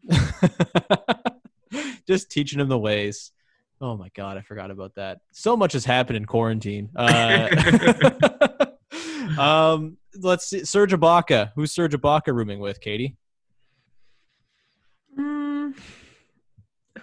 just 2.06 2.30
teaching 2.30 2.60
him 2.60 2.68
the 2.68 2.78
ways. 2.78 3.32
Oh 3.80 3.96
my 3.96 4.08
god, 4.14 4.38
I 4.38 4.42
forgot 4.42 4.70
about 4.70 4.94
that. 4.94 5.20
So 5.32 5.56
much 5.56 5.72
has 5.72 5.84
happened 5.84 6.18
in 6.18 6.24
quarantine. 6.24 6.90
Uh, 6.94 7.48
um, 9.38 9.96
let's 10.20 10.46
see. 10.48 10.64
Serge 10.64 10.92
Ibaka. 10.92 11.50
Who's 11.56 11.72
Serge 11.72 11.94
Ibaka 11.94 12.32
rooming 12.32 12.60
with? 12.60 12.80
Katie. 12.80 13.16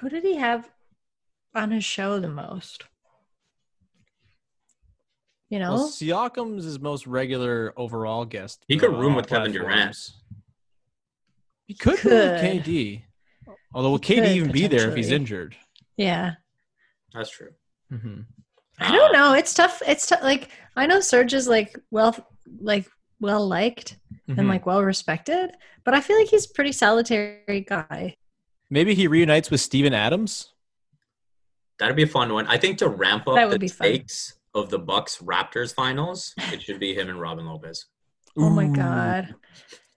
Who 0.03 0.09
did 0.09 0.23
he 0.23 0.35
have 0.35 0.69
on 1.55 1.71
his 1.71 1.83
show 1.85 2.19
the 2.19 2.27
most? 2.29 2.85
You 5.49 5.59
know, 5.59 5.73
Well, 5.73 5.87
Siakam's 5.89 6.63
his 6.63 6.79
most 6.79 7.05
regular 7.05 7.73
overall 7.77 8.25
guest. 8.25 8.63
He 8.67 8.77
could 8.77 8.91
room 8.91 9.11
on 9.11 9.15
with 9.17 9.27
Kevin 9.27 9.51
Durant. 9.51 9.69
platforms. 9.71 10.13
He 11.67 11.73
could, 11.75 12.03
room 12.03 12.17
with 12.33 12.41
KD. 12.41 13.03
Although 13.73 13.91
will 13.91 13.99
KD 13.99 14.25
even 14.35 14.51
be 14.51 14.67
there 14.67 14.89
if 14.89 14.95
he's 14.95 15.11
injured? 15.11 15.55
yeah. 15.97 16.33
That's 17.13 17.29
true. 17.29 17.51
hmm 17.89 18.21
I 18.79 18.91
don't 18.91 19.15
Uh, 19.15 19.19
know. 19.19 19.33
It's 19.33 19.53
tough. 19.53 19.81
It's 19.87 20.07
tough. 20.07 20.23
Like 20.23 20.49
I 20.75 20.87
know 20.87 20.99
Serge 20.99 21.33
is 21.35 21.47
like 21.47 21.77
well, 21.91 22.15
like 22.59 22.87
well 23.19 23.47
liked 23.47 23.97
Mm-hmm. 24.27 24.39
and 24.39 24.47
like 24.47 24.65
well 24.65 24.81
respected, 24.81 25.51
but 25.83 25.93
I 25.93 25.99
feel 26.01 26.17
like 26.17 26.29
he's 26.29 26.45
a 26.49 26.53
pretty 26.53 26.71
solitary 26.71 27.65
guy. 27.67 28.15
Maybe 28.73 28.95
he 28.95 29.05
reunites 29.07 29.51
with 29.51 29.61
Steven 29.61 29.93
Adams. 29.93 30.51
That'd 31.77 31.95
be 31.95 32.01
a 32.03 32.07
fun 32.07 32.33
one. 32.33 32.47
I 32.47 32.57
think 32.57 32.79
to 32.79 32.87
ramp 32.89 33.27
up 33.27 33.35
That 33.35 33.45
would 33.47 33.55
the 33.55 33.59
be 33.59 33.67
fun. 33.67 33.87
stakes 33.87 34.33
of 34.55 34.71
the 34.71 34.79
Bucks 34.79 35.19
Raptors 35.19 35.75
finals, 35.75 36.33
it 36.51 36.63
should 36.63 36.79
be 36.79 36.95
him 36.95 37.07
and 37.07 37.21
Robin 37.21 37.45
Lopez. 37.45 37.85
Oh 38.35 38.49
my 38.49 38.65
god. 38.65 39.35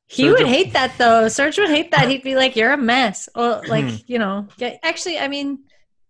He 0.07 0.25
Serge- 0.25 0.39
would 0.41 0.47
hate 0.47 0.75
that 0.75 0.93
though. 0.99 1.27
Serge 1.29 1.57
would 1.59 1.71
hate 1.71 1.91
that. 1.93 2.11
He'd 2.11 2.23
be 2.23 2.37
like, 2.37 2.55
"You're 2.55 2.73
a 2.75 2.77
mess," 2.77 3.31
or 3.35 3.63
like, 3.69 4.07
you 4.09 4.19
know. 4.19 4.47
get- 4.59 4.79
Actually, 4.83 5.19
I 5.21 5.29
mean, 5.29 5.61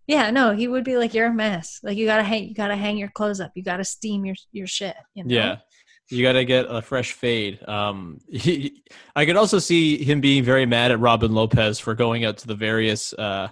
yeah, 0.09 0.33
no, 0.33 0.53
he 0.53 0.67
would 0.67 0.83
be 0.85 0.97
like, 0.97 1.15
"You're 1.15 1.27
a 1.29 1.33
mess. 1.33 1.79
Like, 1.85 1.97
you 1.97 2.05
gotta 2.05 2.25
hang, 2.25 2.49
you 2.49 2.55
gotta 2.55 2.75
hang 2.75 2.99
your 2.99 3.11
clothes 3.11 3.41
up. 3.41 3.53
You 3.55 3.63
gotta 3.63 3.85
steam 3.85 4.25
your 4.27 4.35
your 4.51 4.67
shit." 4.67 4.97
You 5.15 5.23
know? 5.23 5.33
Yeah. 5.35 5.57
You 6.09 6.23
got 6.23 6.33
to 6.33 6.45
get 6.45 6.67
a 6.69 6.81
fresh 6.83 7.13
fade. 7.13 7.67
Um, 7.69 8.21
he, 8.29 8.83
I 9.17 9.27
could 9.27 9.37
also 9.37 9.59
see 9.59 10.03
him 10.03 10.21
being 10.21 10.45
very 10.45 10.67
mad 10.67 10.91
at 10.91 11.01
Robin 11.01 11.33
Lopez 11.33 11.81
for 11.81 11.95
going 11.95 12.25
out 12.25 12.39
to 12.39 12.47
the 12.47 12.55
various 12.55 13.13
uh, 13.13 13.49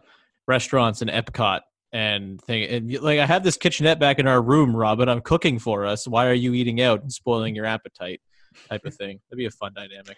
restaurants 0.46 1.02
in 1.02 1.08
Epcot 1.08 1.60
and 1.92 2.40
thing. 2.42 2.64
And 2.64 3.02
like, 3.02 3.18
I 3.18 3.26
have 3.26 3.42
this 3.42 3.56
kitchenette 3.56 3.98
back 3.98 4.18
in 4.18 4.26
our 4.26 4.40
room, 4.42 4.74
Robin. 4.74 5.08
I'm 5.08 5.20
cooking 5.20 5.58
for 5.58 5.86
us. 5.86 6.06
Why 6.06 6.26
are 6.26 6.34
you 6.34 6.54
eating 6.54 6.80
out 6.80 7.02
and 7.02 7.12
spoiling 7.12 7.54
your 7.54 7.66
appetite? 7.66 8.20
Type 8.68 8.84
of 8.84 8.94
thing. 8.94 9.20
That'd 9.28 9.38
be 9.38 9.46
a 9.46 9.50
fun 9.50 9.72
dynamic. 9.74 10.16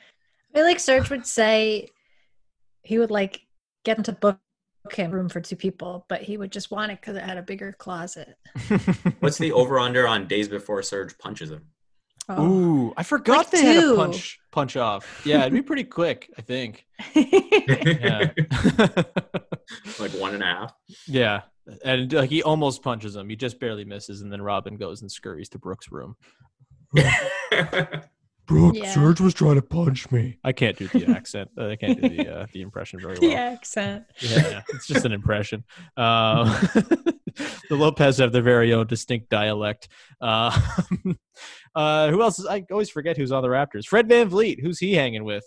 I 0.52 0.59
feel 0.59 0.64
like 0.64 0.81
Serge 0.81 1.11
would 1.11 1.26
say 1.26 1.88
he 2.83 2.99
would 2.99 3.11
like 3.11 3.40
get 3.85 3.99
him 3.99 4.05
to 4.05 4.12
book 4.12 4.38
him 4.93 5.11
room 5.11 5.28
for 5.28 5.40
two 5.40 5.57
people, 5.57 6.07
but 6.09 6.23
he 6.23 6.37
would 6.37 6.52
just 6.52 6.71
want 6.71 6.93
it 6.93 7.00
because 7.00 7.16
it 7.16 7.23
had 7.23 7.38
a 7.38 7.43
bigger 7.43 7.73
closet. 7.73 8.37
What's 9.21 9.38
the 9.38 9.52
over 9.52 9.78
under 9.78 10.07
on 10.07 10.28
days 10.28 10.49
before 10.49 10.83
Serge 10.83 11.19
punches 11.19 11.50
him? 11.50 11.66
Oh. 12.28 12.45
Ooh, 12.45 12.95
I 12.97 13.02
forgot 13.04 13.37
Like 13.38 13.50
they 13.52 13.62
had 13.64 13.85
a 13.85 13.95
punch 13.95 14.40
punch 14.50 14.76
off. 14.76 15.23
Yeah, 15.25 15.42
it'd 15.42 15.52
be 15.52 15.62
pretty 15.62 15.85
quick. 15.85 16.28
I 16.37 16.42
think. 16.42 16.85
Yeah. 17.14 18.30
like 20.00 20.11
one 20.12 20.35
and 20.35 20.42
a 20.42 20.47
half. 20.47 20.75
Yeah, 21.06 21.42
and 21.85 22.12
like 22.12 22.30
he 22.30 22.42
almost 22.42 22.83
punches 22.83 23.14
him. 23.14 23.28
He 23.28 23.37
just 23.37 23.61
barely 23.61 23.85
misses, 23.85 24.23
and 24.23 24.33
then 24.33 24.42
Robin 24.42 24.76
goes 24.76 25.02
and 25.02 25.11
scurries 25.12 25.49
to 25.50 25.59
Brook's 25.59 25.90
room. 25.92 26.16
Brook, 28.47 28.76
Yeah. 28.76 28.92
Serge 28.95 29.21
was 29.21 29.35
trying 29.35 29.56
to 29.56 29.62
punch 29.62 30.11
me. 30.12 30.38
I 30.45 30.52
can't 30.52 30.76
do 30.76 30.87
the 30.87 31.06
accent. 31.11 31.50
Uh, 31.59 31.66
I 31.66 31.76
can't 31.76 32.00
do 32.00 32.09
the 32.09 32.28
uh, 32.42 32.47
the 32.52 32.62
impression 32.62 33.00
very 33.00 33.14
well. 33.21 33.28
the 33.30 33.35
accent. 33.37 34.04
Yeah, 34.21 34.49
yeah, 34.49 34.62
it's 34.68 34.87
just 34.87 35.04
an 35.04 35.11
impression. 35.12 35.64
Um, 35.97 36.47
the 37.68 37.73
Lopez 37.76 38.18
have 38.18 38.30
their 38.33 38.42
very 38.42 38.73
own 38.73 38.87
distinct 38.87 39.30
dialect. 39.30 39.88
Uh, 40.21 40.56
uh, 41.76 42.11
who 42.11 42.23
else? 42.23 42.38
Is, 42.40 42.47
I 42.47 42.64
always 42.73 42.90
forget 42.90 43.16
who's 43.16 43.30
on 43.30 43.42
the 43.42 43.49
Raptors. 43.49 43.87
Fred 43.87 44.09
VanVleet. 44.09 44.61
Who's 44.61 44.78
he 44.78 44.95
hanging 44.95 45.23
with? 45.25 45.45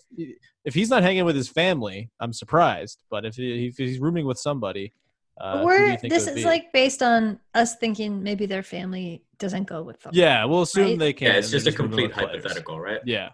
If 0.63 0.74
he's 0.74 0.89
not 0.89 1.01
hanging 1.03 1.25
with 1.25 1.36
his 1.36 1.50
family, 1.50 2.09
I'm 2.21 2.31
surprised. 2.33 3.03
But 3.09 3.25
if, 3.25 3.36
he, 3.36 3.67
if 3.67 3.77
he's 3.77 4.00
rooming 4.00 4.25
with 4.25 4.38
somebody, 4.38 4.93
uh, 5.41 5.53
who 5.53 5.59
do 5.59 5.65
We're 5.65 5.86
you 5.86 5.98
think 5.98 6.03
it 6.05 6.09
this 6.12 6.25
would 6.27 6.38
is 6.38 6.43
be? 6.43 6.50
like 6.50 6.71
based 6.71 7.01
on 7.01 7.39
us 7.55 7.75
thinking 7.77 8.21
maybe 8.24 8.45
their 8.45 8.63
family 8.63 9.24
doesn't 9.39 9.65
go 9.67 9.81
with 9.81 10.00
them. 10.01 10.12
Yeah, 10.13 10.45
we'll 10.45 10.62
assume 10.63 10.89
Right? 10.91 11.00
they 11.00 11.13
can. 11.13 11.27
yeah, 11.27 11.33
it's 11.39 11.50
just 11.50 11.65
a 11.67 11.71
rooming 11.71 11.88
complete 11.89 12.07
with 12.07 12.13
players. 12.15 12.29
hypothetical, 12.43 12.79
right? 12.79 13.00
Yeah. 13.05 13.29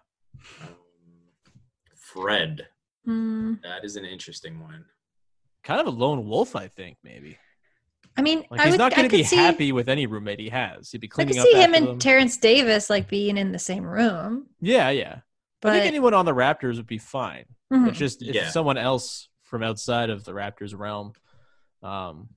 Um, 0.62 0.70
Fred. 1.96 2.68
Mm, 3.08 3.62
That 3.64 3.84
is 3.84 3.96
an 3.98 4.06
interesting 4.06 4.60
one. 4.60 4.86
Kind 5.64 5.82
of 5.82 5.88
a 5.88 5.90
lone 5.92 6.28
wolf, 6.28 6.56
I 6.56 6.68
think, 6.68 6.98
maybe. 7.04 7.38
I 8.18 8.22
mean, 8.22 8.44
Like 8.50 8.62
I 8.62 8.64
he's 8.66 8.72
would, 8.74 8.78
not 8.78 8.96
going 8.96 9.10
to 9.10 9.16
be 9.16 9.24
see, 9.24 9.36
happy 9.36 9.72
with 9.72 9.90
any 9.90 10.08
roommate 10.08 10.40
he 10.40 10.50
has. 10.50 10.90
He'd 10.92 11.02
be 11.02 11.08
cleaning 11.08 11.38
I 11.38 11.42
cleaning 11.42 11.52
could 11.54 11.58
see 11.60 11.64
him 11.64 11.74
and 11.74 11.88
them. 11.88 12.00
Terence 12.00 12.38
Davis 12.38 12.90
like 12.90 13.10
being 13.10 13.38
in 13.38 13.52
the 13.52 13.60
same 13.60 13.84
room, 13.86 14.48
yeah, 14.62 14.90
yeah. 14.90 15.16
I 15.18 15.22
but 15.62 15.72
think 15.74 15.86
anyone 15.86 16.14
on 16.14 16.26
the 16.26 16.34
Raptors 16.34 16.78
would 16.78 16.88
be 16.88 16.98
fine. 17.00 17.46
Mhm. 17.74 17.90
It's 17.90 17.98
just 17.98 18.22
if 18.22 18.34
Yeah. 18.36 18.50
someone 18.50 18.78
else 18.78 19.28
from 19.44 19.64
outside 19.64 20.10
of 20.10 20.24
the 20.24 20.32
Raptors 20.32 20.78
realm. 20.78 21.14
Um, 21.84 22.30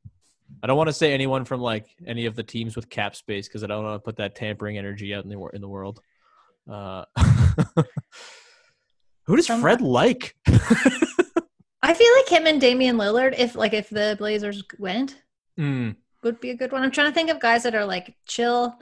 I 0.62 0.66
don't 0.66 0.76
want 0.78 0.88
to 0.88 0.94
say 0.94 1.12
anyone 1.12 1.44
from 1.44 1.60
like 1.60 1.86
any 2.06 2.24
of 2.26 2.34
the 2.34 2.42
teams 2.42 2.74
with 2.74 2.88
cap 2.88 3.14
space 3.14 3.46
because 3.46 3.62
I 3.62 3.66
don't 3.66 3.84
want 3.84 3.96
to 3.96 4.04
put 4.04 4.16
that 4.16 4.34
tampering 4.34 4.78
energy 4.78 5.14
out 5.14 5.24
in 5.24 5.30
the 5.30 5.38
in 5.52 5.60
the 5.60 5.68
world. 5.68 6.00
Uh, 6.70 7.04
who 9.26 9.36
does 9.36 9.46
From- 9.46 9.60
Fred 9.60 9.80
like? 9.80 10.34
I 11.82 11.94
feel 11.94 12.12
like 12.16 12.28
him 12.28 12.46
and 12.46 12.60
Damian 12.60 12.96
Lillard, 12.96 13.34
if 13.38 13.54
like 13.54 13.72
if 13.72 13.88
the 13.90 14.16
Blazers 14.18 14.62
went, 14.78 15.16
Hmm. 15.58 15.90
would 16.22 16.40
be 16.40 16.50
a 16.50 16.54
good 16.56 16.72
one. 16.72 16.82
I'm 16.82 16.90
trying 16.90 17.10
to 17.10 17.14
think 17.14 17.30
of 17.30 17.40
guys 17.40 17.64
that 17.64 17.74
are 17.74 17.84
like 17.84 18.14
chill, 18.26 18.78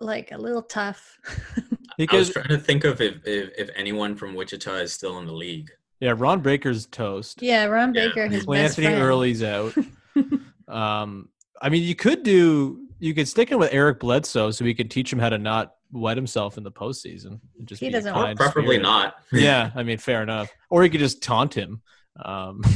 like 0.00 0.32
a 0.32 0.38
little 0.38 0.62
tough. 0.62 1.18
I 2.00 2.16
was 2.16 2.30
trying 2.30 2.48
to 2.48 2.58
think 2.58 2.84
of 2.84 3.00
if, 3.00 3.16
if, 3.26 3.50
if 3.58 3.70
anyone 3.76 4.16
from 4.16 4.34
Wichita 4.34 4.74
is 4.76 4.92
still 4.92 5.18
in 5.18 5.26
the 5.26 5.32
league. 5.32 5.70
yeah, 6.00 6.14
Ron 6.16 6.40
Baker's 6.40 6.86
toast. 6.86 7.40
yeah, 7.42 7.64
Ron 7.66 7.94
Yeah. 7.94 8.08
Baker, 8.08 8.26
his 8.28 8.46
Well, 8.46 8.58
best 8.62 8.78
Anthony 8.78 8.94
friend. 8.96 9.02
Early's 9.08 9.42
out. 9.42 9.74
um, 10.68 11.28
I 11.60 11.68
mean, 11.68 11.82
you 11.84 11.94
could 11.94 12.22
do 12.22 12.80
you 12.98 13.12
could 13.14 13.28
stick 13.28 13.50
in 13.52 13.58
with 13.58 13.72
Eric 13.72 14.00
Bledsoe 14.00 14.50
so 14.50 14.64
he 14.64 14.72
could 14.74 14.90
teach 14.90 15.12
him 15.12 15.18
how 15.18 15.28
to 15.28 15.36
not 15.38 15.74
wet 15.92 16.16
himself 16.16 16.56
in 16.56 16.64
the 16.64 16.72
postseason. 16.72 17.38
And 17.58 17.66
just 17.66 17.80
He 17.80 17.90
doesn't 17.90 18.12
Or 18.14 18.24
kind 18.24 18.36
preferably 18.38 18.76
spirit. 18.76 18.82
not. 18.82 19.16
yeah, 19.32 19.70
I 19.74 19.82
mean, 19.82 19.98
fair 19.98 20.22
enough. 20.22 20.50
Or 20.70 20.82
you 20.84 20.88
could 20.90 21.00
just 21.00 21.22
taunt 21.22 21.52
him. 21.54 21.82
Um, 22.24 22.62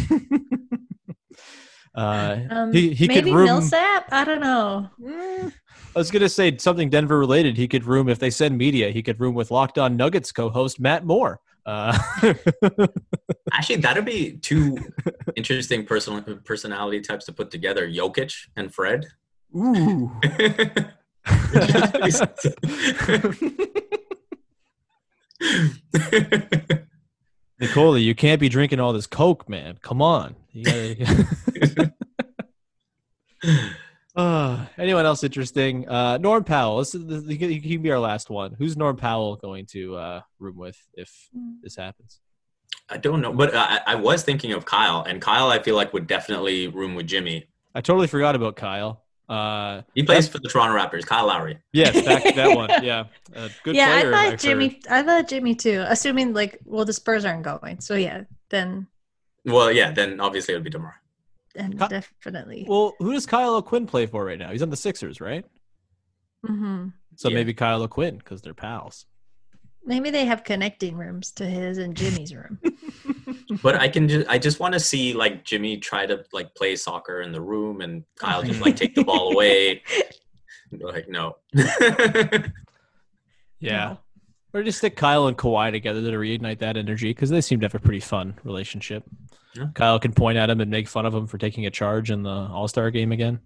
uh, 1.94 2.36
Um, 2.50 2.72
he 2.72 2.94
he 2.94 3.08
maybe 3.08 3.30
could 3.30 3.36
room. 3.36 3.46
Millsap. 3.46 4.08
I 4.12 4.24
don't 4.24 4.40
know. 4.40 4.88
I 5.02 5.98
was 5.98 6.10
gonna 6.10 6.28
say 6.28 6.56
something 6.56 6.88
Denver 6.90 7.18
related. 7.18 7.56
He 7.56 7.66
could 7.66 7.84
room 7.84 8.08
if 8.08 8.18
they 8.18 8.30
send 8.30 8.56
media. 8.56 8.90
He 8.90 9.02
could 9.02 9.20
room 9.20 9.34
with 9.34 9.50
Locked 9.50 9.78
On 9.78 9.96
Nuggets 9.96 10.32
co-host 10.32 10.80
Matt 10.80 11.04
Moore. 11.04 11.40
Uh, 11.66 11.96
Actually, 13.52 13.76
that'd 13.76 14.04
be 14.04 14.36
two 14.38 14.78
interesting 15.36 15.84
personal 15.84 16.22
personality 16.44 17.00
types 17.00 17.26
to 17.26 17.32
put 17.32 17.50
together: 17.50 17.88
Jokic 17.88 18.34
and 18.56 18.72
Fred. 18.72 19.06
ooh. 19.56 20.10
Nikola, 27.60 27.98
you 27.98 28.14
can't 28.14 28.40
be 28.40 28.48
drinking 28.48 28.80
all 28.80 28.92
this 28.92 29.06
Coke, 29.06 29.48
man. 29.48 29.78
Come 29.82 30.00
on. 30.00 30.34
Gotta- 30.64 31.92
uh, 34.16 34.66
anyone 34.78 35.04
else 35.06 35.22
interesting? 35.22 35.88
Uh, 35.88 36.18
Norm 36.18 36.44
Powell. 36.44 36.78
This, 36.78 36.94
is- 36.94 37.06
this, 37.06 37.26
he 37.26 37.36
can- 37.38 37.50
he 37.50 37.60
can 37.60 37.82
be 37.82 37.90
our 37.90 37.98
last 37.98 38.30
one. 38.30 38.54
Who's 38.58 38.76
Norm 38.76 38.96
Powell 38.96 39.36
going 39.36 39.66
to 39.66 39.96
uh, 39.96 40.20
room 40.38 40.56
with 40.56 40.78
if 40.94 41.28
this 41.62 41.76
happens? 41.76 42.20
I 42.88 42.96
don't 42.96 43.20
know, 43.20 43.32
but 43.32 43.54
I, 43.54 43.80
I 43.86 43.94
was 43.94 44.22
thinking 44.24 44.52
of 44.52 44.64
Kyle, 44.64 45.02
and 45.02 45.20
Kyle, 45.22 45.48
I 45.48 45.60
feel 45.60 45.76
like 45.76 45.92
would 45.92 46.06
definitely 46.08 46.66
room 46.66 46.94
with 46.96 47.06
Jimmy. 47.06 47.46
I 47.74 47.80
totally 47.82 48.08
forgot 48.08 48.34
about 48.34 48.56
Kyle. 48.56 49.04
Uh, 49.30 49.82
He 49.94 50.02
plays 50.02 50.26
for 50.28 50.38
the 50.38 50.48
Toronto 50.48 50.76
Raptors. 50.76 51.06
Kyle 51.06 51.26
Lowry. 51.26 51.58
yes, 51.72 51.94
that, 52.04 52.34
that 52.34 52.56
one. 52.56 52.68
Yeah, 52.82 53.04
uh, 53.34 53.48
good 53.62 53.76
yeah, 53.76 54.00
player. 54.00 54.12
I 54.14 54.24
thought 54.24 54.32
I've 54.34 54.40
Jimmy. 54.40 54.80
I 54.90 55.02
thought 55.04 55.28
Jimmy 55.28 55.54
too. 55.54 55.84
Assuming 55.86 56.32
like, 56.34 56.58
well, 56.64 56.84
the 56.84 56.92
Spurs 56.92 57.24
aren't 57.24 57.44
going, 57.44 57.80
so 57.80 57.94
yeah, 57.94 58.22
then 58.48 58.88
Well, 59.44 59.70
yeah, 59.70 59.92
then 59.92 60.18
obviously 60.20 60.54
it 60.54 60.56
would 60.56 60.64
be 60.64 60.70
tomorrow. 60.70 60.94
then 61.54 61.78
Ky- 61.78 61.86
definitely. 61.88 62.66
Well, 62.68 62.94
who 62.98 63.12
does 63.12 63.24
Kyle 63.26 63.54
O'Quinn 63.54 63.86
play 63.86 64.06
for 64.06 64.24
right 64.24 64.38
now? 64.38 64.50
He's 64.50 64.62
on 64.62 64.70
the 64.70 64.76
Sixers, 64.76 65.20
right? 65.20 65.44
Mm 66.46 66.58
hmm 66.58 66.88
So 67.16 67.28
Yeah. 67.28 67.34
maybe 67.36 67.54
Kyle 67.54 67.82
O'Quinn 67.82 68.16
because 68.18 68.42
they're 68.42 68.54
pals. 68.54 69.06
Maybe 69.84 70.10
they 70.10 70.24
have 70.24 70.42
connecting 70.44 70.96
rooms 70.96 71.30
to 71.32 71.44
his 71.46 71.78
and 71.78 71.94
Jimmy's 71.96 72.34
room. 72.34 72.58
But 73.62 73.76
I 73.76 73.88
can 73.88 74.08
just 74.08 74.28
I 74.28 74.38
just 74.38 74.60
want 74.60 74.74
to 74.74 74.80
see 74.80 75.12
like 75.14 75.44
Jimmy 75.44 75.76
try 75.78 76.06
to 76.06 76.24
like 76.32 76.54
play 76.54 76.76
soccer 76.76 77.20
in 77.22 77.32
the 77.32 77.40
room 77.40 77.80
and 77.80 78.04
Kyle 78.16 78.42
just 78.42 78.60
like 78.60 78.76
take 78.76 78.94
the 78.94 79.04
ball 79.04 79.32
away. 79.34 79.82
Like 80.72 81.08
no. 81.08 81.36
Yeah. 83.60 83.96
Or 84.52 84.62
just 84.62 84.78
stick 84.78 84.96
Kyle 84.96 85.26
and 85.26 85.36
Kawhi 85.36 85.70
together 85.70 86.00
to 86.00 86.16
reignite 86.16 86.58
that 86.58 86.76
energy 86.76 87.10
because 87.10 87.30
they 87.30 87.40
seem 87.40 87.60
to 87.60 87.66
have 87.66 87.74
a 87.74 87.78
pretty 87.78 88.00
fun 88.00 88.38
relationship. 88.42 89.04
Yeah. 89.54 89.66
Kyle 89.74 89.98
can 90.00 90.12
point 90.12 90.38
at 90.38 90.50
him 90.50 90.60
and 90.60 90.70
make 90.70 90.88
fun 90.88 91.06
of 91.06 91.14
him 91.14 91.26
for 91.26 91.38
taking 91.38 91.66
a 91.66 91.70
charge 91.70 92.10
in 92.10 92.22
the 92.22 92.30
All 92.30 92.66
Star 92.68 92.90
game 92.90 93.12
again. 93.12 93.40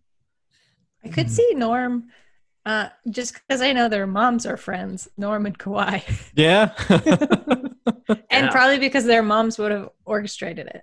I 1.04 1.08
could 1.08 1.30
see 1.30 1.52
Norm, 1.54 2.04
uh, 2.64 2.88
just 3.10 3.34
because 3.34 3.60
I 3.60 3.72
know 3.72 3.88
their 3.88 4.06
moms 4.06 4.46
are 4.46 4.56
friends, 4.56 5.08
Norm 5.18 5.44
and 5.46 5.58
Kawhi, 5.58 6.02
Yeah. 6.34 6.72
and 8.08 8.18
Yeah. 8.30 8.50
probably 8.50 8.78
because 8.78 9.04
their 9.04 9.22
moms 9.22 9.58
would 9.58 9.70
have 9.72 9.90
orchestrated 10.04 10.66
it. 10.68 10.82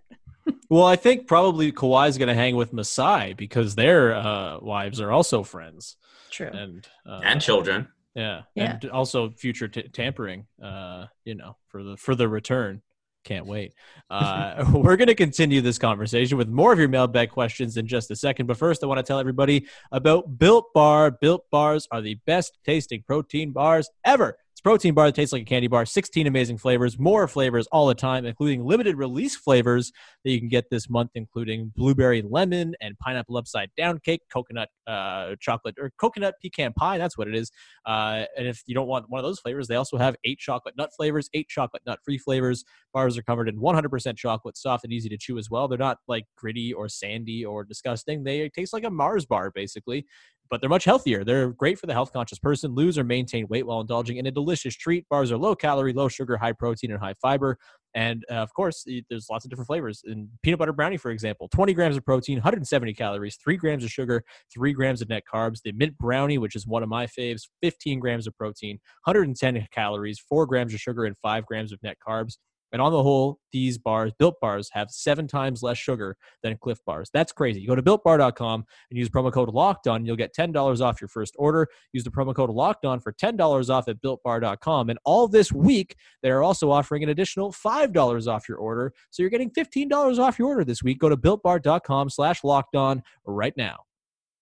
well, 0.70 0.86
I 0.86 0.96
think 0.96 1.28
probably 1.28 1.72
Kawhi's 1.72 2.18
going 2.18 2.28
to 2.28 2.34
hang 2.36 2.56
with 2.56 2.74
Masai 2.74 3.34
because 3.34 3.76
their 3.76 4.16
uh, 4.16 4.60
wives 4.60 5.00
are 5.00 5.12
also 5.12 5.44
friends 5.44 5.98
True. 6.32 6.50
and 6.52 6.88
uh, 7.06 7.22
and 7.24 7.42
children. 7.42 7.88
Yeah, 8.16 8.42
Yeah. 8.56 8.74
and 8.82 8.90
also 8.92 9.30
future 9.32 9.68
t- 9.68 9.84
tampering. 9.84 10.46
Uh, 10.62 11.06
you 11.26 11.36
know, 11.36 11.58
for 11.70 11.84
the 11.84 11.98
for 11.98 12.16
the 12.16 12.28
return. 12.28 12.82
Can't 13.24 13.46
wait. 13.46 13.76
Uh, 14.10 14.66
we're 14.74 14.98
going 14.98 15.08
to 15.08 15.14
continue 15.16 15.62
this 15.62 15.78
conversation 15.78 16.40
with 16.40 16.50
more 16.50 16.74
of 16.74 16.80
your 16.80 16.88
mailbag 16.88 17.30
questions 17.30 17.78
in 17.78 17.86
just 17.86 18.10
a 18.10 18.16
second. 18.16 18.48
But 18.48 18.58
first, 18.58 18.84
I 18.84 18.88
want 18.88 18.98
to 18.98 19.04
tell 19.04 19.20
everybody 19.20 19.68
about 19.92 20.40
Built 20.40 20.74
Bar. 20.74 21.12
Built 21.12 21.46
Bars 21.52 21.88
are 21.92 22.02
the 22.02 22.16
best 22.26 22.58
tasting 22.66 23.04
protein 23.06 23.52
bars 23.52 23.92
ever. 24.04 24.38
Protein 24.64 24.94
bar 24.94 25.08
that 25.08 25.16
tastes 25.16 25.34
like 25.34 25.42
a 25.42 25.46
candy 25.46 25.68
bar. 25.68 25.88
16 25.88 26.28
amazing 26.28 26.60
flavors, 26.60 27.00
more 27.00 27.28
flavors 27.28 27.66
all 27.72 27.88
the 27.88 27.96
time, 27.96 28.26
including 28.26 28.64
limited 28.64 28.96
release 28.96 29.36
flavors 29.36 29.92
that 30.24 30.30
you 30.30 30.38
can 30.38 30.50
get 30.50 30.70
this 30.70 30.88
month, 30.88 31.10
including 31.16 31.72
blueberry 31.76 32.22
lemon 32.22 32.76
and 32.80 32.96
pineapple 33.00 33.38
upside 33.38 33.72
down 33.76 33.98
cake, 33.98 34.22
coconut 34.32 34.70
uh, 34.86 35.36
chocolate 35.40 35.76
or 35.80 35.92
coconut 36.00 36.36
pecan 36.44 36.74
pie. 36.74 37.00
That's 37.00 37.18
what 37.18 37.28
it 37.28 37.34
is. 37.34 37.50
Uh, 37.88 38.26
and 38.38 38.48
if 38.48 38.62
you 38.68 38.76
don't 38.76 38.88
want 38.88 39.10
one 39.10 39.18
of 39.18 39.26
those 39.26 39.40
flavors, 39.40 39.68
they 39.68 39.76
also 39.76 39.98
have 39.98 40.16
eight 40.26 40.38
chocolate 40.38 40.78
nut 40.78 40.92
flavors, 40.96 41.28
eight 41.34 41.48
chocolate 41.48 41.82
nut 41.88 41.98
free 42.06 42.20
flavors. 42.20 42.64
Bars 42.94 43.18
are 43.18 43.24
covered 43.24 43.50
in 43.50 43.60
100% 43.60 44.16
chocolate, 44.16 44.58
soft 44.58 44.84
and 44.84 44.94
easy 44.94 45.10
to 45.10 45.18
chew 45.18 45.40
as 45.40 45.50
well. 45.50 45.68
They're 45.68 45.80
not 45.80 45.98
like 46.08 46.26
gritty 46.38 46.72
or 46.72 46.88
sandy 46.88 47.44
or 47.44 47.64
disgusting. 47.64 48.24
They 48.24 48.48
taste 48.50 48.74
like 48.74 48.84
a 48.84 48.92
Mars 48.92 49.26
bar, 49.26 49.50
basically, 49.50 50.06
but 50.52 50.60
they're 50.60 50.70
much 50.70 50.84
healthier. 50.84 51.24
They're 51.24 51.50
great 51.50 51.80
for 51.80 51.88
the 51.88 51.94
health 51.94 52.12
conscious 52.12 52.38
person. 52.38 52.76
Lose 52.76 52.98
or 52.98 53.06
maintain 53.06 53.48
weight 53.48 53.66
while 53.66 53.80
indulging 53.80 54.18
in 54.18 54.28
a 54.28 54.32
delicious 54.32 54.76
treat. 54.76 55.08
Bars 55.10 55.32
are 55.32 55.38
low 55.38 55.56
calorie, 55.56 55.94
low 55.94 56.10
sugar, 56.10 56.36
high 56.36 56.52
protein, 56.52 56.92
and 56.92 57.00
high 57.00 57.16
fiber. 57.22 57.58
And 57.96 58.24
uh, 58.30 58.36
of 58.36 58.54
course, 58.54 58.86
there's 59.10 59.28
lots 59.30 59.46
of 59.46 59.50
different 59.50 59.68
flavors. 59.68 60.02
In 60.06 60.30
peanut 60.44 60.60
butter 60.60 60.74
brownie, 60.74 60.98
for 60.98 61.10
example, 61.10 61.48
20 61.50 61.74
grams 61.74 61.96
of 61.96 62.06
protein, 62.06 62.36
170 62.38 62.94
calories, 62.94 63.38
3 63.42 63.56
grams 63.56 63.84
of 63.86 63.90
sugar, 63.90 64.24
3 64.54 64.74
grams 64.74 65.02
of 65.02 65.10
net 65.10 65.24
carbs. 65.32 65.62
The 65.64 65.72
mint 65.72 65.98
brownie, 65.98 66.38
which 66.38 66.56
is 66.56 66.68
one 66.68 66.84
of 66.84 66.90
my 66.90 67.08
faves, 67.08 67.44
15 67.62 68.00
grams 68.00 68.28
of 68.28 68.38
protein, 68.38 68.80
110 69.06 69.68
calories, 69.72 70.20
4 70.20 70.46
grams 70.46 70.74
of 70.74 70.82
sugar, 70.82 71.06
and 71.06 71.18
5 71.18 71.46
grams 71.46 71.72
of 71.72 71.82
net 71.82 71.98
carbs. 72.06 72.38
And 72.72 72.82
on 72.82 72.92
the 72.92 73.04
whole, 73.04 73.40
these 73.52 73.78
bars, 73.78 74.12
built 74.18 74.36
bars, 74.40 74.70
have 74.72 74.90
seven 74.92 75.28
times 75.28 75.62
less 75.62 75.78
sugar 75.78 76.16
than 76.42 76.58
Clif 76.58 76.80
bars. 76.86 77.10
That's 77.14 77.32
crazy. 77.32 77.62
You 77.62 77.68
go 77.68 77.76
to 77.76 77.82
builtbar.com 77.82 78.66
and 78.90 78.98
use 78.98 79.10
promo 79.10 79.32
code 79.32 79.50
locked 79.50 79.88
on. 79.88 80.06
You'll 80.06 80.16
get 80.16 80.34
$10 80.34 80.82
off 80.82 81.02
your 81.02 81.08
first 81.08 81.36
order. 81.38 81.68
Use 81.94 82.04
the 82.04 82.12
promo 82.12 82.34
code 82.34 82.50
locked 82.50 82.86
on 82.86 83.00
for 83.00 83.12
$10 83.12 83.70
off 83.70 83.88
at 83.88 84.02
builtbar.com. 84.02 84.90
And 84.90 85.00
all 85.04 85.28
this 85.28 85.52
week, 85.52 85.96
they're 86.24 86.44
also 86.44 86.72
offering 86.72 87.04
an 87.04 87.10
additional 87.10 87.52
$5 87.52 88.28
off 88.28 88.48
your 88.48 88.58
order. 88.58 88.94
So 89.10 89.24
you're 89.24 89.30
getting 89.30 89.52
$15 89.52 90.20
off 90.20 90.40
your 90.40 90.48
order 90.48 90.64
this 90.64 90.84
week. 90.84 91.00
Go 91.00 91.10
to 91.10 91.18
builtbar.com 91.18 92.10
slash 92.10 92.44
locked 92.44 92.76
on 92.76 93.04
right 93.26 93.56
now. 93.58 93.86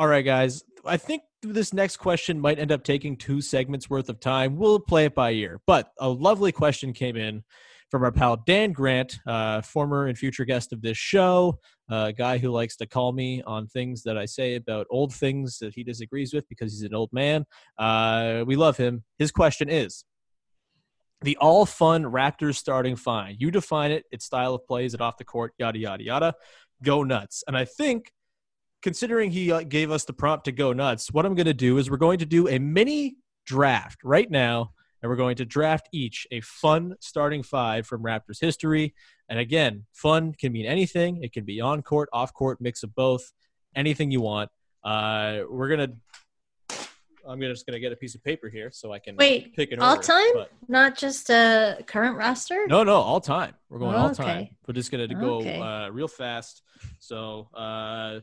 All 0.00 0.08
right, 0.08 0.24
guys. 0.24 0.64
I 0.86 0.96
think 0.96 1.24
this 1.42 1.74
next 1.74 1.98
question 1.98 2.40
might 2.40 2.58
end 2.58 2.72
up 2.72 2.84
taking 2.84 3.18
two 3.18 3.42
segments 3.42 3.90
worth 3.90 4.08
of 4.08 4.18
time. 4.18 4.56
We'll 4.56 4.80
play 4.80 5.04
it 5.04 5.14
by 5.14 5.32
ear. 5.32 5.60
But 5.66 5.92
a 5.98 6.08
lovely 6.08 6.52
question 6.52 6.94
came 6.94 7.18
in 7.18 7.44
from 7.90 8.02
our 8.04 8.10
pal 8.10 8.38
Dan 8.46 8.72
Grant, 8.72 9.18
uh, 9.26 9.60
former 9.60 10.06
and 10.06 10.16
future 10.16 10.46
guest 10.46 10.72
of 10.72 10.80
this 10.80 10.96
show, 10.96 11.58
a 11.90 12.14
guy 12.14 12.38
who 12.38 12.48
likes 12.48 12.76
to 12.76 12.86
call 12.86 13.12
me 13.12 13.42
on 13.42 13.66
things 13.66 14.02
that 14.04 14.16
I 14.16 14.24
say 14.24 14.54
about 14.54 14.86
old 14.88 15.12
things 15.12 15.58
that 15.58 15.74
he 15.74 15.84
disagrees 15.84 16.32
with 16.32 16.48
because 16.48 16.72
he's 16.72 16.90
an 16.90 16.94
old 16.94 17.12
man. 17.12 17.44
Uh, 17.76 18.44
we 18.46 18.56
love 18.56 18.78
him. 18.78 19.04
His 19.18 19.30
question 19.30 19.68
is 19.68 20.06
the 21.20 21.36
all 21.42 21.66
fun 21.66 22.04
Raptors 22.04 22.56
starting 22.56 22.96
fine. 22.96 23.36
You 23.38 23.50
define 23.50 23.90
it, 23.90 24.06
its 24.10 24.24
style 24.24 24.54
of 24.54 24.66
play, 24.66 24.86
is 24.86 24.94
it 24.94 25.02
off 25.02 25.18
the 25.18 25.24
court, 25.24 25.52
yada, 25.58 25.78
yada, 25.78 26.02
yada. 26.02 26.34
Go 26.82 27.02
nuts. 27.02 27.44
And 27.46 27.54
I 27.54 27.66
think 27.66 28.10
considering 28.82 29.30
he 29.30 29.52
uh, 29.52 29.62
gave 29.62 29.90
us 29.90 30.04
the 30.04 30.12
prompt 30.12 30.44
to 30.46 30.52
go 30.52 30.72
nuts, 30.72 31.12
what 31.12 31.26
I'm 31.26 31.34
going 31.34 31.46
to 31.46 31.54
do 31.54 31.78
is 31.78 31.90
we're 31.90 31.96
going 31.96 32.18
to 32.20 32.26
do 32.26 32.48
a 32.48 32.58
mini 32.58 33.16
draft 33.46 33.98
right 34.04 34.30
now, 34.30 34.72
and 35.02 35.10
we're 35.10 35.16
going 35.16 35.36
to 35.36 35.44
draft 35.44 35.88
each 35.92 36.26
a 36.30 36.40
fun 36.40 36.94
starting 37.00 37.42
five 37.42 37.86
from 37.86 38.02
Raptors 38.02 38.40
history. 38.40 38.94
And 39.28 39.38
again, 39.38 39.86
fun 39.92 40.32
can 40.32 40.52
mean 40.52 40.66
anything. 40.66 41.22
It 41.22 41.32
can 41.32 41.44
be 41.44 41.60
on 41.60 41.82
court, 41.82 42.08
off 42.12 42.34
court, 42.34 42.60
mix 42.60 42.82
of 42.82 42.94
both, 42.94 43.32
anything 43.74 44.10
you 44.10 44.20
want. 44.20 44.50
Uh, 44.82 45.40
we're 45.48 45.68
gonna. 45.68 45.88
I'm 47.28 47.38
gonna, 47.38 47.52
just 47.52 47.66
gonna 47.66 47.78
get 47.78 47.92
a 47.92 47.96
piece 47.96 48.14
of 48.14 48.24
paper 48.24 48.48
here 48.48 48.70
so 48.72 48.92
I 48.92 48.98
can 48.98 49.14
Wait, 49.16 49.54
pick 49.54 49.72
an 49.72 49.80
all 49.80 49.96
order, 49.96 50.02
time, 50.02 50.30
but- 50.34 50.50
not 50.68 50.96
just 50.96 51.28
a 51.30 51.78
current 51.86 52.16
roster. 52.16 52.66
no, 52.66 52.82
no, 52.82 52.94
all 52.94 53.20
time. 53.20 53.54
We're 53.68 53.78
going 53.78 53.94
all 53.94 54.14
time. 54.14 54.48
We're 54.66 54.74
just 54.74 54.90
gonna 54.90 55.06
go 55.06 55.36
Okay. 55.40 55.60
uh, 55.60 55.90
real 55.90 56.08
fast. 56.08 56.62
So 56.98 57.48
uh, 57.54 58.20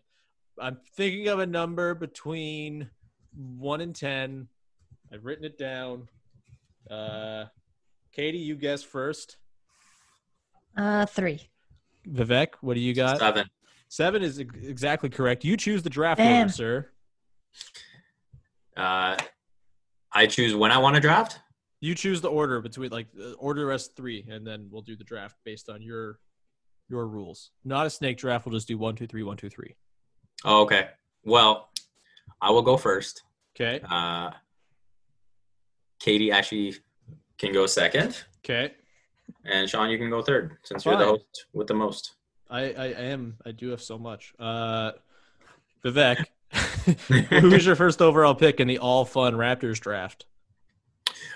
I'm 0.60 0.78
thinking 0.96 1.28
of 1.28 1.40
a 1.40 1.46
number 1.46 1.94
between 1.94 2.90
one 3.36 3.82
and 3.82 3.96
ten. 3.96 4.48
I've 5.14 5.26
written 5.26 5.46
it 5.46 5.58
down. 5.58 6.10
Uh, 6.90 7.46
Katie, 8.12 8.40
you 8.40 8.56
guess 8.56 8.84
first. 8.84 9.38
Uh, 10.76 11.06
three. 11.06 11.42
Vivek, 12.08 12.50
what 12.62 12.74
do 12.76 12.80
you 12.80 12.94
got? 12.94 13.20
Seven. 13.20 13.50
Seven 13.90 14.22
is 14.22 14.40
exactly 14.40 15.10
correct. 15.10 15.44
You 15.46 15.58
choose 15.58 15.84
the 15.84 15.90
draft 15.90 16.20
Damn. 16.20 16.42
order, 16.42 16.52
sir. 16.52 16.90
Uh, 18.76 19.18
I 20.12 20.28
choose 20.28 20.56
when 20.56 20.72
I 20.72 20.78
want 20.78 20.96
to 20.96 21.02
draft. 21.02 21.40
You 21.80 21.96
choose 21.96 22.22
the 22.22 22.30
order 22.30 22.60
between 22.62 22.92
like 22.92 23.08
uh, 23.20 23.34
order 23.34 23.72
us 23.72 23.88
three, 23.88 24.26
and 24.30 24.46
then 24.46 24.68
we'll 24.72 24.82
do 24.82 24.96
the 24.96 25.04
draft 25.04 25.36
based 25.46 25.70
on 25.70 25.82
your 25.82 26.20
your 26.90 27.08
rules. 27.08 27.52
Not 27.64 27.86
a 27.86 27.90
snake 27.90 28.18
draft. 28.18 28.46
We'll 28.46 28.56
just 28.56 28.68
do 28.68 28.78
one, 28.78 28.96
two, 28.96 29.08
three, 29.08 29.24
one, 29.24 29.38
two, 29.38 29.50
three. 29.50 29.76
Oh, 30.46 30.62
okay. 30.64 30.90
Well, 31.24 31.70
I 32.42 32.52
will 32.52 32.62
go 32.62 32.78
first. 32.78 33.24
Okay. 33.56 33.80
Uh, 33.90 34.32
Katie 36.00 36.32
actually 36.32 36.76
can 37.38 37.52
go 37.54 37.66
second, 37.66 38.24
Okay. 38.46 38.74
and 39.46 39.70
Sean, 39.70 39.90
you 39.90 39.98
can 39.98 40.10
go 40.10 40.22
third 40.22 40.58
since 40.64 40.86
you're 40.86 40.98
the 40.98 41.06
host 41.06 41.46
with 41.54 41.68
the 41.68 41.74
most. 41.74 42.14
I, 42.50 42.72
I, 42.72 42.86
am. 42.88 43.38
I 43.46 43.52
do 43.52 43.70
have 43.70 43.82
so 43.82 43.98
much. 43.98 44.34
Uh, 44.40 44.92
Vivek, 45.84 46.24
who 47.42 47.54
is 47.54 47.66
your 47.66 47.76
first 47.76 48.02
overall 48.02 48.36
pick 48.36 48.60
in 48.60 48.68
the 48.68 48.78
all 48.78 49.06
fun 49.06 49.34
Raptors 49.34 49.80
draft? 49.80 50.26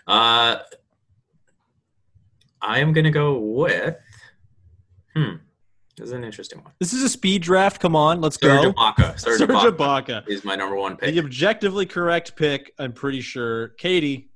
Uh, 0.07 0.57
I 2.61 2.79
am 2.79 2.93
gonna 2.93 3.11
go 3.11 3.37
with. 3.39 3.97
Hmm, 5.15 5.35
this 5.97 6.07
is 6.07 6.11
an 6.13 6.23
interesting 6.23 6.63
one. 6.63 6.71
This 6.79 6.93
is 6.93 7.03
a 7.03 7.09
speed 7.09 7.41
draft. 7.41 7.81
Come 7.81 7.95
on, 7.95 8.21
let's 8.21 8.39
Serge 8.39 8.63
go. 8.63 8.73
Ibaka. 8.73 9.19
Serge 9.19 9.39
Serge 9.39 9.49
Ibaka 9.49 9.77
Ibaka. 9.77 10.27
is 10.29 10.43
my 10.43 10.55
number 10.55 10.75
one 10.75 10.95
pick. 10.97 11.13
The 11.13 11.19
objectively 11.19 11.85
correct 11.85 12.35
pick. 12.35 12.73
I'm 12.79 12.93
pretty 12.93 13.21
sure. 13.21 13.69
Katie, 13.69 14.29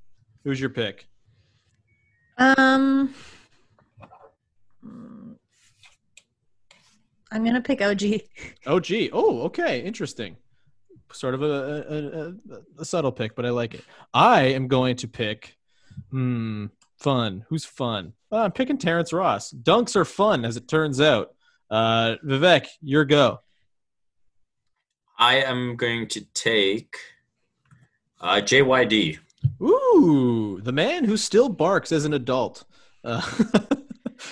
who's 0.44 0.60
your 0.60 0.70
pick? 0.70 1.08
Um, 2.38 3.13
I'm 7.32 7.44
gonna 7.44 7.62
pick 7.62 7.82
OG. 7.82 8.02
OG. 8.65 8.91
Oh, 9.13 9.41
okay. 9.44 9.82
Interesting. 9.82 10.38
Sort 11.12 11.34
of 11.34 11.44
a, 11.44 11.46
a, 11.46 12.56
a, 12.56 12.62
a 12.80 12.86
subtle 12.86 13.12
pick, 13.12 13.36
but 13.36 13.46
I 13.46 13.50
like 13.50 13.74
it. 13.76 13.84
I 14.13 14.44
am 14.48 14.68
going 14.68 14.98
to 14.98 15.08
pick. 15.08 15.56
Hmm. 16.12 16.65
Fun. 17.00 17.46
Who's 17.50 17.65
fun? 17.65 18.13
Uh, 18.32 18.44
I'm 18.44 18.52
picking 18.52 18.78
Terrence 18.78 19.13
Ross. 19.13 19.52
Dunks 19.52 19.96
are 19.96 20.06
fun, 20.06 20.44
as 20.44 20.58
it 20.58 20.68
turns 20.68 21.00
out. 21.00 21.35
Uh, 21.69 22.15
Vivek, 22.23 22.67
your 22.82 23.06
go. 23.06 23.39
I 25.17 25.38
am 25.38 25.75
going 25.75 26.08
to 26.10 26.21
take 26.34 26.97
uh, 28.21 28.36
JYD. 28.36 29.19
Ooh, 29.62 30.60
the 30.62 30.71
man 30.71 31.06
who 31.06 31.17
still 31.17 31.49
barks 31.49 31.91
as 31.91 32.06
an 32.06 32.13
adult. 32.13 32.65
Uh, 33.04 33.21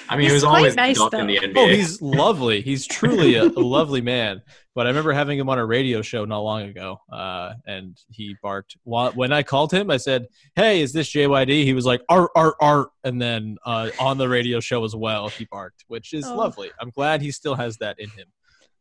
I 0.09 0.15
mean, 0.15 0.23
He's 0.23 0.31
he 0.31 0.33
was 0.35 0.43
always 0.43 0.75
nice, 0.75 0.97
nice, 0.99 1.13
in 1.13 1.27
the. 1.27 1.37
NBA. 1.37 1.53
oh, 1.55 1.67
he's 1.67 2.01
lovely. 2.01 2.61
He's 2.61 2.85
truly 2.85 3.35
a, 3.35 3.43
a 3.45 3.47
lovely 3.59 4.01
man. 4.01 4.41
But 4.75 4.87
I 4.87 4.89
remember 4.89 5.11
having 5.13 5.37
him 5.37 5.49
on 5.49 5.59
a 5.59 5.65
radio 5.65 6.01
show 6.01 6.25
not 6.25 6.39
long 6.39 6.63
ago, 6.63 6.97
uh, 7.11 7.53
and 7.67 7.95
he 8.09 8.35
barked. 8.41 8.75
When 8.83 9.31
I 9.31 9.43
called 9.43 9.71
him, 9.71 9.89
I 9.91 9.97
said, 9.97 10.25
"Hey, 10.55 10.81
is 10.81 10.93
this 10.93 11.09
JYD?" 11.11 11.63
He 11.63 11.73
was 11.73 11.85
like, 11.85 12.01
"Art, 12.09 12.31
art, 12.35 12.55
art," 12.59 12.89
and 13.03 13.21
then 13.21 13.57
uh, 13.65 13.89
on 13.99 14.17
the 14.17 14.27
radio 14.27 14.59
show 14.59 14.83
as 14.83 14.95
well, 14.95 15.29
he 15.29 15.45
barked, 15.51 15.85
which 15.87 16.11
is 16.13 16.25
Oh. 16.25 16.35
lovely. 16.35 16.71
I'm 16.81 16.89
glad 16.89 17.21
he 17.21 17.31
still 17.31 17.55
has 17.55 17.77
that 17.77 17.99
in 17.99 18.09
him. 18.09 18.27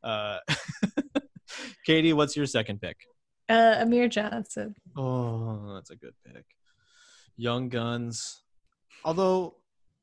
Uh, 0.02 0.38
Katie, 1.86 2.12
what's 2.12 2.36
your 2.36 2.46
second 2.46 2.80
pick? 2.80 2.96
Uh, 3.48 3.76
Amir 3.78 4.08
Johnson. 4.08 4.74
Oh, 4.96 5.74
that's 5.74 5.90
a 5.90 5.96
good 5.96 6.14
pick. 6.26 6.44
Young 7.36 7.68
Guns. 7.68 8.42
Although, 9.04 9.56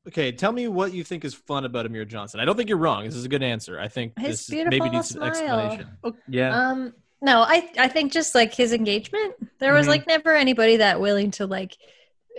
okay, 0.08 0.32
tell 0.32 0.52
me 0.52 0.68
what 0.68 0.92
you 0.92 1.04
think 1.04 1.24
is 1.24 1.34
fun 1.34 1.64
about 1.64 1.86
Amir 1.86 2.04
Johnson. 2.04 2.40
I 2.40 2.44
don't 2.44 2.56
think 2.56 2.68
you're 2.68 2.78
wrong. 2.78 3.04
This 3.04 3.14
is 3.16 3.24
a 3.24 3.28
good 3.28 3.42
answer. 3.42 3.78
I 3.80 3.88
think 3.88 4.18
His 4.18 4.46
this 4.46 4.48
is- 4.48 4.50
maybe 4.50 4.68
beautiful 4.70 4.92
needs 4.92 5.10
an 5.14 5.34
smile. 5.34 5.58
explanation. 5.60 5.88
Oh, 6.04 6.14
yeah. 6.28 6.68
Um, 6.68 6.94
no, 7.22 7.42
I 7.42 7.70
I 7.78 7.88
think 7.88 8.12
just 8.12 8.34
like 8.34 8.54
his 8.54 8.72
engagement, 8.72 9.34
there 9.58 9.74
was 9.74 9.86
Mhm. 9.86 9.90
like 9.90 10.06
never 10.06 10.34
anybody 10.34 10.76
that 10.78 11.00
willing 11.00 11.30
to 11.32 11.46
like 11.46 11.76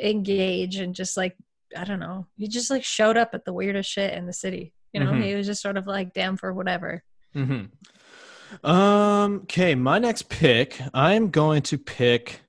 engage 0.02 0.78
and 0.78 0.96
just 0.96 1.16
like 1.18 1.36
I 1.78 1.84
don't 1.86 2.00
know, 2.00 2.28
he 2.36 2.48
just 2.48 2.70
like 2.72 2.84
showed 2.84 3.16
up 3.16 3.30
at 3.34 3.46
the 3.46 3.54
weirdest 3.54 3.90
shit 3.90 4.14
in 4.14 4.26
the 4.26 4.34
city. 4.34 4.74
You 4.92 5.00
know, 5.02 5.12
Mhm. 5.12 5.24
he 5.24 5.36
was 5.36 5.46
just 5.48 5.62
sort 5.62 5.78
of 5.78 5.86
like 5.88 6.14
down 6.14 6.36
for 6.36 6.52
whatever. 6.54 7.04
Mm-hmm. 7.36 8.70
Um. 8.70 9.36
Okay. 9.44 9.76
My 9.76 10.00
next 10.00 10.28
pick. 10.30 10.82
I'm 10.94 11.30
going 11.30 11.62
to 11.62 11.78
pick. 11.78 12.42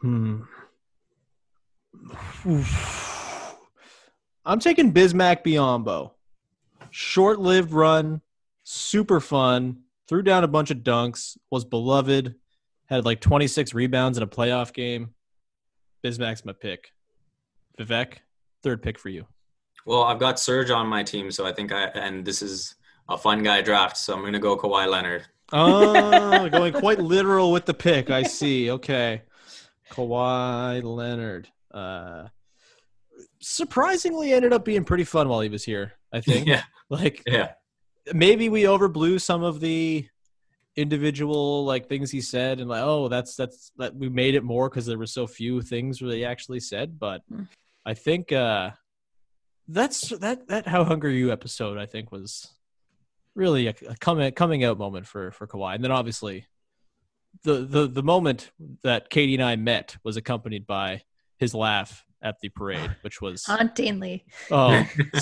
Hmm. 0.00 0.42
I'm 4.44 4.58
taking 4.60 4.92
Bismack 4.92 5.42
Biyombo. 5.44 6.12
Short-lived 6.90 7.72
run, 7.72 8.20
super 8.62 9.20
fun. 9.20 9.78
Threw 10.08 10.22
down 10.22 10.44
a 10.44 10.48
bunch 10.48 10.70
of 10.70 10.78
dunks. 10.78 11.36
Was 11.50 11.64
beloved. 11.64 12.34
Had 12.86 13.04
like 13.04 13.20
26 13.20 13.72
rebounds 13.72 14.18
in 14.18 14.22
a 14.22 14.26
playoff 14.26 14.72
game. 14.72 15.14
Bismack's 16.04 16.44
my 16.44 16.52
pick. 16.52 16.92
Vivek, 17.78 18.18
third 18.62 18.82
pick 18.82 18.98
for 18.98 19.08
you. 19.08 19.26
well, 19.86 20.02
I've 20.04 20.20
got 20.20 20.38
Serge 20.38 20.70
on 20.70 20.86
my 20.86 21.02
team, 21.02 21.30
so 21.30 21.46
I 21.46 21.52
think 21.52 21.72
I 21.72 21.84
and 21.86 22.24
this 22.24 22.42
is 22.42 22.74
a 23.08 23.16
fun 23.18 23.42
guy 23.42 23.62
draft, 23.62 23.96
so 23.96 24.14
I'm 24.14 24.20
going 24.20 24.32
to 24.34 24.38
go 24.38 24.56
Kawhi 24.56 24.86
Leonard. 24.88 25.24
Oh, 25.52 26.48
going 26.52 26.72
quite 26.74 26.98
literal 27.00 27.50
with 27.52 27.64
the 27.66 27.74
pick. 27.74 28.10
I 28.10 28.22
see. 28.22 28.70
Okay. 28.70 29.22
Kawhi 29.90 30.82
Leonard. 30.82 31.48
Uh, 31.72 32.28
surprisingly 33.44 34.32
ended 34.32 34.52
up 34.52 34.64
being 34.64 34.84
pretty 34.84 35.04
fun 35.04 35.28
while 35.28 35.40
he 35.40 35.48
was 35.48 35.64
here, 35.64 35.92
I 36.12 36.20
think. 36.28 36.46
yeah, 36.46 36.62
Like 36.88 37.22
yeah. 37.26 37.52
maybe 38.12 38.48
we 38.48 38.62
overblew 38.62 39.20
some 39.20 39.42
of 39.42 39.60
the 39.60 40.08
individual 40.76 41.64
like 41.64 41.86
things 41.88 42.10
he 42.10 42.20
said 42.20 42.58
and 42.58 42.68
like 42.68 42.82
oh 42.82 43.06
that's 43.06 43.36
that's 43.36 43.70
that 43.76 43.94
we 43.94 44.08
made 44.08 44.34
it 44.34 44.42
more 44.42 44.68
because 44.68 44.84
there 44.86 44.98
were 44.98 45.06
so 45.06 45.24
few 45.24 45.62
things 45.62 46.00
that 46.00 46.12
he 46.12 46.24
actually 46.24 46.58
said 46.58 46.98
but 46.98 47.22
Mm. 47.32 47.46
i 47.86 47.94
think 47.94 48.32
uh 48.32 48.70
that's 49.68 50.08
that 50.18 50.48
that 50.48 50.66
how 50.66 50.82
hungry 50.82 51.16
you 51.16 51.30
episode 51.30 51.78
i 51.78 51.86
think 51.86 52.10
was 52.10 52.52
really 53.36 53.68
a, 53.68 53.74
a 53.88 53.94
coming 54.00 54.32
coming 54.32 54.64
out 54.64 54.76
moment 54.76 55.06
for 55.06 55.30
for 55.30 55.46
Kawhi. 55.46 55.76
And 55.76 55.84
then 55.84 55.92
obviously 55.92 56.46
the 57.44 57.64
the 57.64 57.86
the 57.86 58.02
moment 58.02 58.50
that 58.82 59.10
Katie 59.10 59.34
and 59.34 59.42
I 59.44 59.54
met 59.56 59.96
was 60.04 60.16
accompanied 60.16 60.66
by 60.66 61.02
his 61.38 61.54
laugh 61.54 62.04
at 62.24 62.40
the 62.40 62.48
parade, 62.48 62.90
which 63.02 63.20
was 63.20 63.44
Hauntingly. 63.44 64.24
oh 64.50 64.84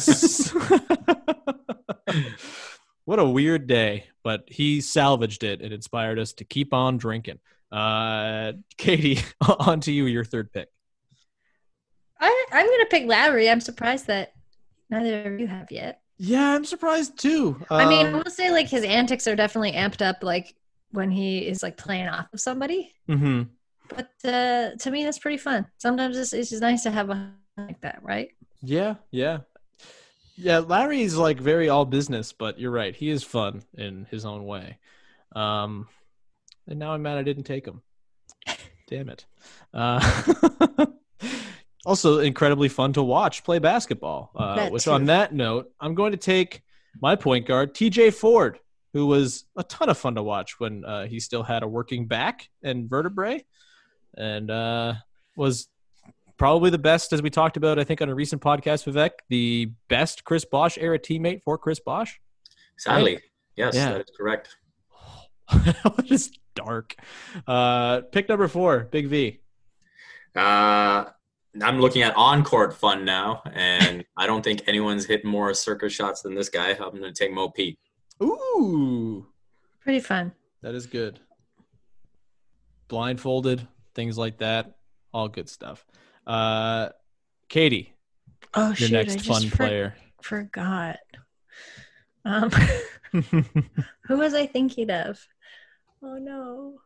what 3.04 3.18
a 3.18 3.24
weird 3.24 3.66
day. 3.66 4.04
But 4.24 4.44
he 4.46 4.80
salvaged 4.80 5.42
it 5.44 5.60
and 5.60 5.72
inspired 5.72 6.18
us 6.18 6.32
to 6.34 6.44
keep 6.44 6.72
on 6.72 6.96
drinking. 6.96 7.38
Uh 7.70 8.52
Katie, 8.78 9.18
on 9.58 9.80
to 9.80 9.92
you, 9.92 10.06
your 10.06 10.24
third 10.24 10.52
pick. 10.52 10.68
I, 12.20 12.46
I'm 12.52 12.66
gonna 12.66 12.86
pick 12.86 13.06
Lowry. 13.06 13.50
I'm 13.50 13.60
surprised 13.60 14.06
that 14.06 14.32
neither 14.90 15.32
of 15.34 15.40
you 15.40 15.46
have 15.48 15.72
yet. 15.72 16.00
Yeah, 16.18 16.54
I'm 16.54 16.64
surprised 16.64 17.18
too. 17.18 17.60
I 17.68 17.88
mean, 17.88 18.06
I 18.06 18.12
Um, 18.12 18.22
will 18.22 18.30
say 18.30 18.50
like 18.52 18.68
his 18.68 18.84
antics 18.84 19.26
are 19.26 19.34
definitely 19.34 19.72
amped 19.72 20.02
up, 20.02 20.22
like 20.22 20.54
when 20.92 21.10
he 21.10 21.38
is 21.38 21.62
like 21.64 21.76
playing 21.76 22.06
off 22.08 22.26
of 22.32 22.40
somebody. 22.40 22.92
mhm. 23.08 23.48
But 23.94 24.30
uh, 24.30 24.76
to 24.76 24.90
me, 24.90 25.04
that's 25.04 25.18
pretty 25.18 25.38
fun. 25.38 25.66
Sometimes 25.78 26.16
it's, 26.16 26.32
it's 26.32 26.50
just 26.50 26.62
nice 26.62 26.82
to 26.84 26.90
have 26.90 27.10
a 27.10 27.32
like 27.56 27.80
that, 27.82 28.00
right? 28.02 28.30
Yeah, 28.62 28.96
yeah. 29.10 29.38
Yeah, 30.36 30.58
Larry's 30.58 31.14
like 31.14 31.38
very 31.38 31.68
all 31.68 31.84
business, 31.84 32.32
but 32.32 32.58
you're 32.58 32.70
right. 32.70 32.94
He 32.94 33.10
is 33.10 33.22
fun 33.22 33.62
in 33.74 34.06
his 34.10 34.24
own 34.24 34.44
way. 34.44 34.78
Um 35.34 35.88
and 36.66 36.78
now 36.78 36.92
I'm 36.92 37.02
mad 37.02 37.18
I 37.18 37.22
didn't 37.22 37.44
take 37.44 37.66
him. 37.66 37.82
Damn 38.88 39.10
it. 39.10 39.26
Uh 39.74 40.86
also 41.84 42.20
incredibly 42.20 42.68
fun 42.68 42.92
to 42.94 43.02
watch 43.02 43.44
play 43.44 43.58
basketball. 43.58 44.30
Uh 44.34 44.68
which 44.68 44.84
too. 44.84 44.92
on 44.92 45.06
that 45.06 45.34
note, 45.34 45.70
I'm 45.80 45.94
going 45.94 46.12
to 46.12 46.18
take 46.18 46.62
my 47.00 47.16
point 47.16 47.46
guard, 47.46 47.74
TJ 47.74 48.14
Ford, 48.14 48.58
who 48.92 49.06
was 49.06 49.44
a 49.56 49.64
ton 49.64 49.88
of 49.88 49.98
fun 49.98 50.14
to 50.14 50.22
watch 50.22 50.60
when 50.60 50.84
uh, 50.84 51.06
he 51.06 51.20
still 51.20 51.42
had 51.42 51.62
a 51.62 51.68
working 51.68 52.06
back 52.06 52.48
and 52.62 52.88
vertebrae 52.88 53.44
and 54.16 54.50
uh 54.50 54.94
was 55.36 55.68
probably 56.38 56.70
the 56.70 56.78
best, 56.78 57.12
as 57.12 57.22
we 57.22 57.30
talked 57.30 57.56
about, 57.56 57.78
I 57.78 57.84
think, 57.84 58.02
on 58.02 58.08
a 58.08 58.14
recent 58.14 58.42
podcast, 58.42 58.84
with 58.86 58.96
Vivek, 58.96 59.10
the 59.28 59.70
best 59.88 60.24
Chris 60.24 60.44
Bosh 60.44 60.76
era 60.78 60.98
teammate 60.98 61.42
for 61.42 61.56
Chris 61.56 61.78
Bosh. 61.80 62.20
Sadly, 62.78 63.20
yes, 63.56 63.74
Yeah. 63.74 63.92
that 63.92 64.00
is 64.00 64.16
correct. 64.16 64.56
it 65.52 66.10
is 66.10 66.32
dark. 66.54 66.96
Uh, 67.46 68.00
pick 68.10 68.28
number 68.28 68.48
four, 68.48 68.80
Big 68.90 69.06
V. 69.06 69.40
Uh, 70.34 71.04
I'm 71.60 71.78
looking 71.80 72.02
at 72.02 72.16
on-court 72.16 72.74
fun 72.74 73.04
now, 73.04 73.42
and 73.52 74.04
I 74.16 74.26
don't 74.26 74.42
think 74.42 74.62
anyone's 74.66 75.04
hit 75.04 75.24
more 75.24 75.52
circus 75.54 75.92
shots 75.92 76.22
than 76.22 76.34
this 76.34 76.48
guy. 76.48 76.70
I'm 76.70 76.90
going 76.90 77.02
to 77.02 77.12
take 77.12 77.32
Mo 77.32 77.50
Pete. 77.50 77.78
Ooh, 78.22 79.26
Pretty 79.80 80.00
fun. 80.00 80.32
that 80.62 80.74
is 80.74 80.86
good. 80.86 81.20
Blindfolded, 82.88 83.66
things 83.94 84.16
like 84.18 84.38
that, 84.38 84.76
all 85.12 85.28
good 85.28 85.48
stuff. 85.48 85.84
Uh, 86.26 86.88
Katie, 87.48 87.92
Oh 88.54 88.68
your 88.68 88.74
shoot! 88.76 88.90
I 88.94 89.02
next 89.02 89.14
just 89.16 89.26
fun 89.28 89.48
for- 89.48 89.56
player. 89.56 89.96
forgot. 90.22 90.98
Um, 92.24 92.50
who 93.12 94.16
was 94.18 94.34
I 94.34 94.46
thinking 94.46 94.90
of? 94.90 95.18
Oh 96.02 96.16
no! 96.18 96.78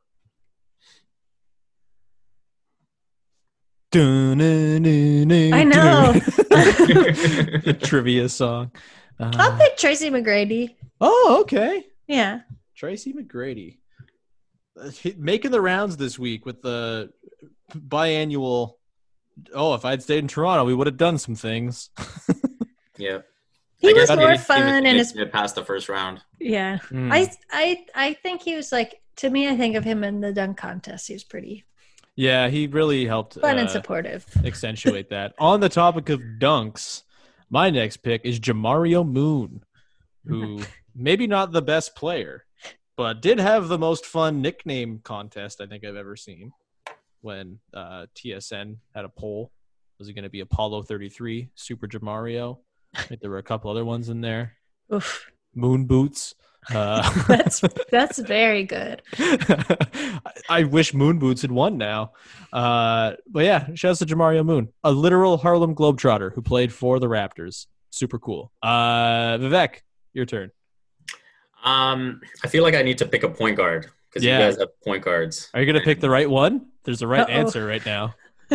I 3.95 5.65
know. 5.65 6.13
the 6.13 7.79
trivia 7.81 8.29
song. 8.29 8.73
I'll 9.19 9.53
Uh, 9.53 9.59
pick 9.59 9.77
Tracy 9.79 10.11
McGrady. 10.11 10.75
oh, 11.01 11.39
okay. 11.43 11.87
Yeah. 12.07 12.41
Tracy 12.75 13.13
McGrady 13.15 13.79
making 15.17 15.51
the 15.51 15.61
rounds 15.61 15.97
this 15.97 16.19
week 16.19 16.47
with 16.47 16.63
the 16.63 17.13
biannual. 17.73 18.75
Oh, 19.53 19.75
if 19.75 19.85
I'd 19.85 20.03
stayed 20.03 20.19
in 20.19 20.29
Toronto, 20.29 20.65
we 20.65 20.75
would 20.75 20.87
have 20.87 20.97
done 20.97 21.19
some 21.19 21.35
things. 21.35 21.91
yeah. 22.97 23.19
He 23.79 23.91
I 23.91 23.93
was 23.93 24.09
guess 24.09 24.17
more 24.17 24.29
any 24.29 24.37
team 24.39 24.45
fun 24.47 24.87
and 24.87 24.97
his 24.97 25.15
made 25.15 25.23
it 25.23 25.33
past 25.33 25.55
the 25.55 25.65
first 25.65 25.89
round. 25.89 26.23
yeah. 26.41 26.79
Mm. 26.91 27.13
I 27.13 27.31
I 27.51 27.85
I 27.95 28.13
think 28.15 28.43
he 28.43 28.57
was 28.57 28.73
like 28.73 29.03
to 29.17 29.29
me. 29.29 29.49
I 29.49 29.57
think 29.57 29.77
of 29.77 29.85
him 29.85 30.03
in 30.03 30.21
the 30.21 30.33
dunk 30.33 30.57
contest. 30.57 31.09
He 31.09 31.13
was 31.13 31.25
pretty 31.25 31.67
yeah, 32.17 32.49
he 32.49 32.67
really 32.67 33.05
helped 33.05 33.35
fun 33.35 33.59
and 33.59 33.69
uh, 33.69 33.73
supportive. 33.73 34.25
accentuate 34.45 35.11
that. 35.11 35.35
On 35.39 35.61
the 35.61 35.69
topic 35.69 36.09
of 36.09 36.21
dunks, 36.41 37.03
my 37.51 37.69
next 37.69 37.99
pick 37.99 38.23
is 38.25 38.41
Jamario 38.41 39.07
Moon, 39.07 39.63
who 40.25 40.63
maybe 40.95 41.27
not 41.27 41.53
the 41.53 41.61
best 41.61 41.95
player, 41.95 42.46
but 42.97 43.21
did 43.21 43.39
have 43.39 43.69
the 43.69 43.79
most 43.79 44.07
fun 44.07 44.43
nickname 44.43 45.01
contest 45.05 45.61
I 45.61 45.67
think 45.67 45.85
I've 45.85 45.97
ever 45.97 46.17
seen. 46.17 46.53
When 47.21 47.59
uh, 47.75 48.07
TSN 48.15 48.77
had 48.95 49.05
a 49.05 49.09
poll, 49.09 49.51
was 49.99 50.09
it 50.09 50.13
going 50.13 50.25
to 50.25 50.31
be 50.31 50.41
Apollo 50.41 50.83
33, 50.83 51.51
Super 51.55 51.89
Jamario? 51.89 52.59
I 52.95 53.03
think 53.03 53.21
there 53.21 53.31
were 53.31 53.39
a 53.39 53.43
couple 53.43 53.71
other 53.71 53.85
ones 53.85 54.09
in 54.09 54.21
there. 54.21 54.55
Oof. 54.93 55.31
Moon 55.55 55.87
boots. 55.87 56.35
Uh, 56.75 57.09
That's 57.29 57.63
that's 57.91 58.19
very 58.19 58.65
good. 58.65 59.01
I 60.49 60.65
wish 60.65 60.93
Moon 60.95 61.21
Boots 61.21 61.43
had 61.43 61.53
won 61.53 61.79
now. 61.79 62.13
Uh, 62.53 63.13
but 63.29 63.45
yeah, 63.45 63.69
shout 63.75 63.93
out 63.93 63.99
to 63.99 64.07
Jamario 64.07 64.45
Moon, 64.45 64.73
a 64.83 64.91
literal 64.91 65.37
Harlem 65.37 65.77
Globetrotter 65.77 66.33
who 66.35 66.43
played 66.43 66.73
for 66.73 66.99
the 66.99 67.07
Raptors. 67.07 67.67
Super 67.91 68.19
cool. 68.19 68.51
Uh, 68.63 69.39
Vivek, 69.39 69.83
your 70.13 70.27
turn. 70.27 70.51
Um, 71.67 72.23
I 72.43 72.49
feel 72.49 72.63
like 72.63 72.75
I 72.75 72.81
need 72.83 72.97
to 72.99 73.07
pick 73.07 73.23
a 73.25 73.29
point 73.29 73.57
guard 73.57 73.91
because 74.09 74.25
Yeah. 74.25 74.39
you 74.39 74.45
guys 74.47 74.57
have 74.59 74.69
point 74.83 75.05
guards. 75.05 75.51
Are 75.53 75.61
you 75.61 75.67
gonna 75.67 75.85
pick 75.85 76.01
the 76.01 76.09
right 76.09 76.31
one? 76.31 76.69
There's 76.85 77.03
a 77.03 77.07
right 77.07 77.21
Uh-oh. 77.29 77.33
answer 77.33 77.67
right 77.67 77.85
now. 77.85 78.15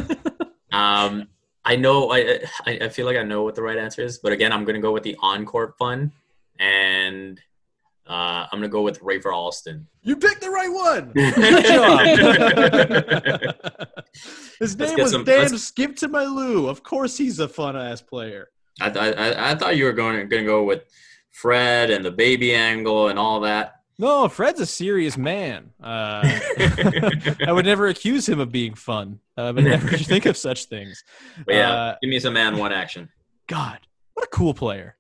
Um, 0.74 1.28
I 1.66 1.76
know. 1.76 2.14
I, 2.14 2.40
I 2.66 2.80
I 2.84 2.88
feel 2.90 3.06
like 3.06 3.18
I 3.18 3.24
know 3.24 3.44
what 3.44 3.56
the 3.56 3.62
right 3.62 3.78
answer 3.78 4.02
is, 4.04 4.20
but 4.20 4.32
again, 4.32 4.54
I'm 4.54 4.64
gonna 4.64 4.80
go 4.80 4.94
with 4.94 5.04
the 5.04 5.18
on-court 5.20 5.78
fun, 5.78 6.14
and 6.60 7.38
uh, 8.08 8.46
I'm 8.50 8.60
gonna 8.60 8.70
go 8.70 8.82
with 8.82 9.02
Rafer 9.02 9.34
Alston. 9.36 9.86
You 10.02 10.16
picked 10.16 10.40
the 10.40 10.50
right 10.50 10.72
one. 10.72 11.12
His 14.60 14.78
Let's 14.80 14.92
name 14.94 15.00
was 15.04 15.12
some- 15.12 15.26
Dan 15.26 15.58
Skip 15.58 15.98
to 15.98 16.08
my 16.08 16.24
Lou. 16.24 16.70
Of 16.70 16.84
course, 16.84 17.18
he's 17.18 17.40
a 17.40 17.50
fun 17.50 17.76
ass 17.76 18.02
player. 18.02 18.48
I, 18.80 18.90
th- 18.90 19.16
I 19.18 19.52
I 19.52 19.56
thought 19.56 19.76
you 19.76 19.84
were 19.86 19.92
going 19.94 20.30
gonna 20.30 20.46
go 20.46 20.64
with 20.64 20.84
Fred 21.32 21.90
and 21.90 22.04
the 22.04 22.12
baby 22.12 22.54
angle 22.54 23.08
and 23.08 23.18
all 23.18 23.40
that. 23.42 23.76
No, 23.98 24.28
Fred's 24.28 24.60
a 24.60 24.66
serious 24.66 25.18
man. 25.18 25.72
Uh, 25.82 26.22
I 27.46 27.52
would 27.52 27.66
never 27.66 27.88
accuse 27.88 28.28
him 28.28 28.40
of 28.40 28.52
being 28.52 28.74
fun. 28.74 29.20
I 29.38 29.52
would 29.52 29.64
never 29.64 29.96
think 29.98 30.26
of 30.26 30.38
such 30.38 30.66
things. 30.66 31.04
But 31.46 31.56
yeah, 31.56 31.72
Uh, 31.74 31.96
give 32.02 32.10
me 32.10 32.20
some 32.20 32.34
man 32.34 32.58
one 32.58 32.74
action. 32.74 33.10
God, 33.48 33.80
what 34.14 34.26
a 34.26 34.30
cool 34.30 34.54
player. 34.54 34.96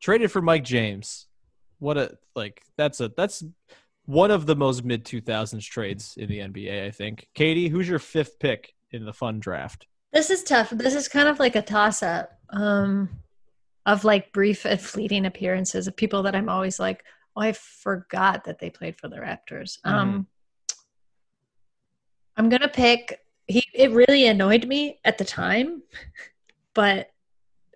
Traded 0.00 0.30
for 0.30 0.40
Mike 0.40 0.64
James. 0.64 1.26
What 1.80 1.96
a 1.96 2.16
like 2.36 2.62
that's 2.76 3.00
a 3.00 3.08
that's 3.16 3.42
one 4.04 4.30
of 4.30 4.46
the 4.46 4.56
most 4.56 4.84
mid 4.84 5.04
2000s 5.04 5.62
trades 5.64 6.14
in 6.16 6.28
the 6.28 6.38
NBA, 6.38 6.86
I 6.86 6.90
think. 6.90 7.28
Katie, 7.34 7.68
who's 7.68 7.88
your 7.88 7.98
fifth 7.98 8.38
pick 8.38 8.72
in 8.90 9.04
the 9.04 9.12
fun 9.12 9.38
draft? 9.40 9.86
This 10.12 10.30
is 10.30 10.42
tough. 10.42 10.70
This 10.70 10.94
is 10.94 11.08
kind 11.08 11.28
of 11.28 11.38
like 11.38 11.56
a 11.56 11.62
toss 11.62 12.02
up 12.02 12.30
um, 12.50 13.10
of 13.88 14.04
like 14.04 14.32
brief 14.34 14.66
and 14.66 14.78
fleeting 14.78 15.24
appearances 15.24 15.86
of 15.86 15.96
people 15.96 16.22
that 16.22 16.36
I'm 16.36 16.50
always 16.50 16.78
like, 16.78 17.02
oh, 17.34 17.40
I 17.40 17.52
forgot 17.52 18.44
that 18.44 18.58
they 18.58 18.68
played 18.68 18.98
for 18.98 19.08
the 19.08 19.16
Raptors. 19.16 19.78
Um, 19.82 20.26
I'm 22.36 22.50
gonna 22.50 22.68
pick. 22.68 23.18
He 23.46 23.64
it 23.72 23.90
really 23.92 24.26
annoyed 24.26 24.66
me 24.68 25.00
at 25.06 25.16
the 25.16 25.24
time, 25.24 25.82
but 26.74 27.08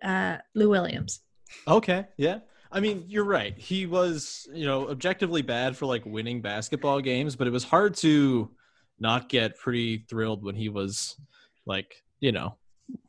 uh, 0.03 0.37
Lou 0.55 0.68
Williams. 0.68 1.20
Okay, 1.66 2.05
yeah. 2.18 2.40
I 2.70 2.81
mean, 2.81 3.05
you're 3.09 3.25
right. 3.25 3.57
He 3.57 3.87
was, 3.87 4.46
you 4.53 4.66
know, 4.66 4.88
objectively 4.88 5.40
bad 5.40 5.77
for 5.77 5.87
like 5.87 6.05
winning 6.05 6.42
basketball 6.42 7.01
games, 7.01 7.37
but 7.37 7.46
it 7.46 7.51
was 7.51 7.64
hard 7.64 7.94
to 7.96 8.51
not 8.98 9.31
get 9.31 9.59
pretty 9.59 10.05
thrilled 10.11 10.44
when 10.44 10.57
he 10.57 10.68
was 10.68 11.16
like, 11.64 12.03
you 12.20 12.33
know, 12.33 12.57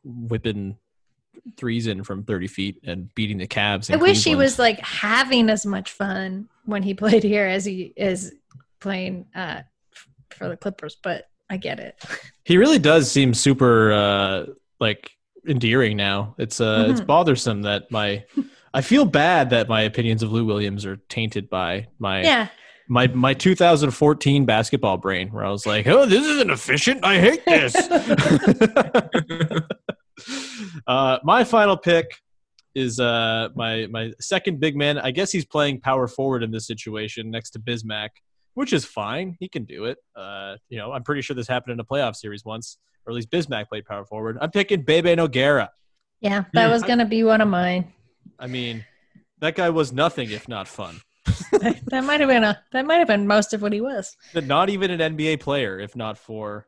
whipping 0.04 0.78
threes 1.58 1.88
in 1.88 2.04
from 2.04 2.24
30 2.24 2.48
feet 2.48 2.82
and 2.86 3.14
beating 3.16 3.38
the 3.38 3.48
Cavs. 3.48 3.92
I 3.94 3.98
wish 3.98 4.24
he 4.24 4.36
was 4.36 4.60
like 4.60 4.80
having 4.80 5.50
as 5.50 5.66
much 5.66 5.92
fun 5.92 6.48
when 6.66 6.84
he 6.84 6.94
played 7.04 7.24
here 7.24 7.46
as 7.46 7.66
he 7.66 7.94
is 7.96 8.34
playing 8.80 9.28
uh, 9.36 9.62
for 10.32 10.50
the 10.50 10.58
Clippers, 10.58 10.98
but 11.02 11.26
I 11.50 11.58
get 11.58 11.80
it. 11.80 11.96
He 12.46 12.58
really 12.58 12.78
does 12.80 13.10
seem 13.10 13.34
super 13.34 13.94
uh 13.94 14.46
like 14.82 15.12
endearing 15.48 15.96
now. 15.96 16.36
It's 16.38 16.60
uh 16.60 16.88
it's 16.90 17.00
Mhm. 17.00 17.06
bothersome 17.06 17.62
that 17.62 17.90
my 17.90 18.26
I 18.74 18.82
feel 18.82 19.06
bad 19.06 19.52
that 19.52 19.70
my 19.70 19.84
opinions 19.84 20.24
of 20.24 20.34
Lou 20.34 20.44
Williams 20.44 20.86
are 20.86 20.98
tainted 21.08 21.50
by 21.50 21.88
my 22.00 22.22
Yeah. 22.24 22.48
my 22.90 23.08
my 23.08 23.34
2014 23.34 24.44
basketball 24.46 24.98
brain 24.98 25.30
where 25.32 25.46
I 25.46 25.52
was 25.52 25.66
like, 25.66 25.88
"Oh, 25.88 26.06
this 26.06 26.26
isn't 26.26 26.50
efficient. 26.52 27.06
I 27.06 27.18
hate 27.20 27.46
this." 27.46 27.74
uh, 30.88 31.20
my 31.24 31.44
final 31.44 31.78
pick 31.78 32.08
is 32.76 33.00
uh, 33.00 33.50
my 33.56 33.88
my 33.88 34.12
second 34.20 34.60
big 34.60 34.76
man. 34.76 34.98
I 34.98 35.12
guess 35.12 35.32
he's 35.32 35.46
playing 35.46 35.82
power 35.82 36.08
forward 36.08 36.44
in 36.44 36.52
this 36.52 36.66
situation 36.66 37.32
next 37.32 37.52
to 37.52 37.60
Bismack, 37.60 38.10
which 38.54 38.74
is 38.74 38.86
fine. 38.86 39.38
He 39.40 39.48
can 39.48 39.66
do 39.66 39.86
it. 39.86 39.98
Uh, 40.16 40.56
you 40.70 40.78
know, 40.78 40.92
I'm 40.92 41.04
pretty 41.04 41.22
sure 41.22 41.36
this 41.36 41.48
happened 41.48 41.74
in 41.74 41.80
a 41.80 41.86
playoff 41.86 42.16
series 42.16 42.44
once, 42.46 42.78
or 43.06 43.12
at 43.12 43.16
least 43.16 43.30
Bismack 43.30 43.70
played 43.70 43.86
power 43.86 44.06
forward. 44.06 44.38
I'm 44.42 44.52
picking 44.52 44.82
Bebe 44.82 45.16
Nogueira. 45.16 45.70
Yeah, 46.22 46.46
that 46.54 46.70
was 46.70 46.84
going 46.84 47.00
to 47.00 47.06
be 47.06 47.24
one 47.24 47.42
of 47.42 47.50
mine. 47.50 47.92
I 48.40 48.48
mean, 48.48 48.86
that 49.40 49.56
guy 49.56 49.70
was 49.70 49.92
nothing 49.92 50.32
if 50.32 50.48
not 50.48 50.68
fun. 50.68 51.02
that 51.52 52.04
might 52.04 52.20
have 52.22 52.30
been 52.30 52.44
a 52.44 52.62
that 52.72 52.86
might 52.86 52.98
have 52.98 53.08
been 53.08 53.28
most 53.28 53.54
of 53.54 53.62
what 53.62 53.74
he 53.74 53.82
was. 53.82 54.16
But 54.34 54.46
not 54.46 54.70
even 54.70 54.90
an 54.90 55.16
NBA 55.16 55.42
player, 55.42 55.80
if 55.80 55.96
not 55.96 56.18
for 56.18 56.68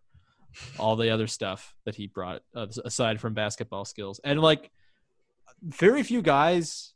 all 0.79 0.95
the 0.95 1.09
other 1.09 1.27
stuff 1.27 1.75
that 1.85 1.95
he 1.95 2.07
brought 2.07 2.41
uh, 2.55 2.67
aside 2.83 3.19
from 3.19 3.33
basketball 3.33 3.85
skills. 3.85 4.19
And 4.23 4.41
like 4.41 4.71
very 5.61 6.03
few 6.03 6.21
guys 6.21 6.93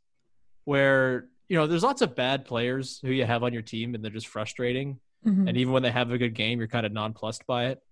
where, 0.64 1.26
you 1.48 1.56
know, 1.56 1.66
there's 1.66 1.82
lots 1.82 2.02
of 2.02 2.14
bad 2.14 2.44
players 2.44 3.00
who 3.02 3.10
you 3.10 3.24
have 3.24 3.42
on 3.42 3.52
your 3.52 3.62
team 3.62 3.94
and 3.94 4.04
they're 4.04 4.12
just 4.12 4.28
frustrating. 4.28 5.00
Mhm. 5.26 5.48
And 5.48 5.56
even 5.56 5.72
when 5.72 5.82
they 5.82 5.90
have 5.90 6.10
a 6.12 6.18
good 6.18 6.34
game, 6.34 6.58
you're 6.58 6.68
kind 6.68 6.86
of 6.86 6.92
nonplussed 6.92 7.46
by 7.46 7.66
it. 7.66 7.82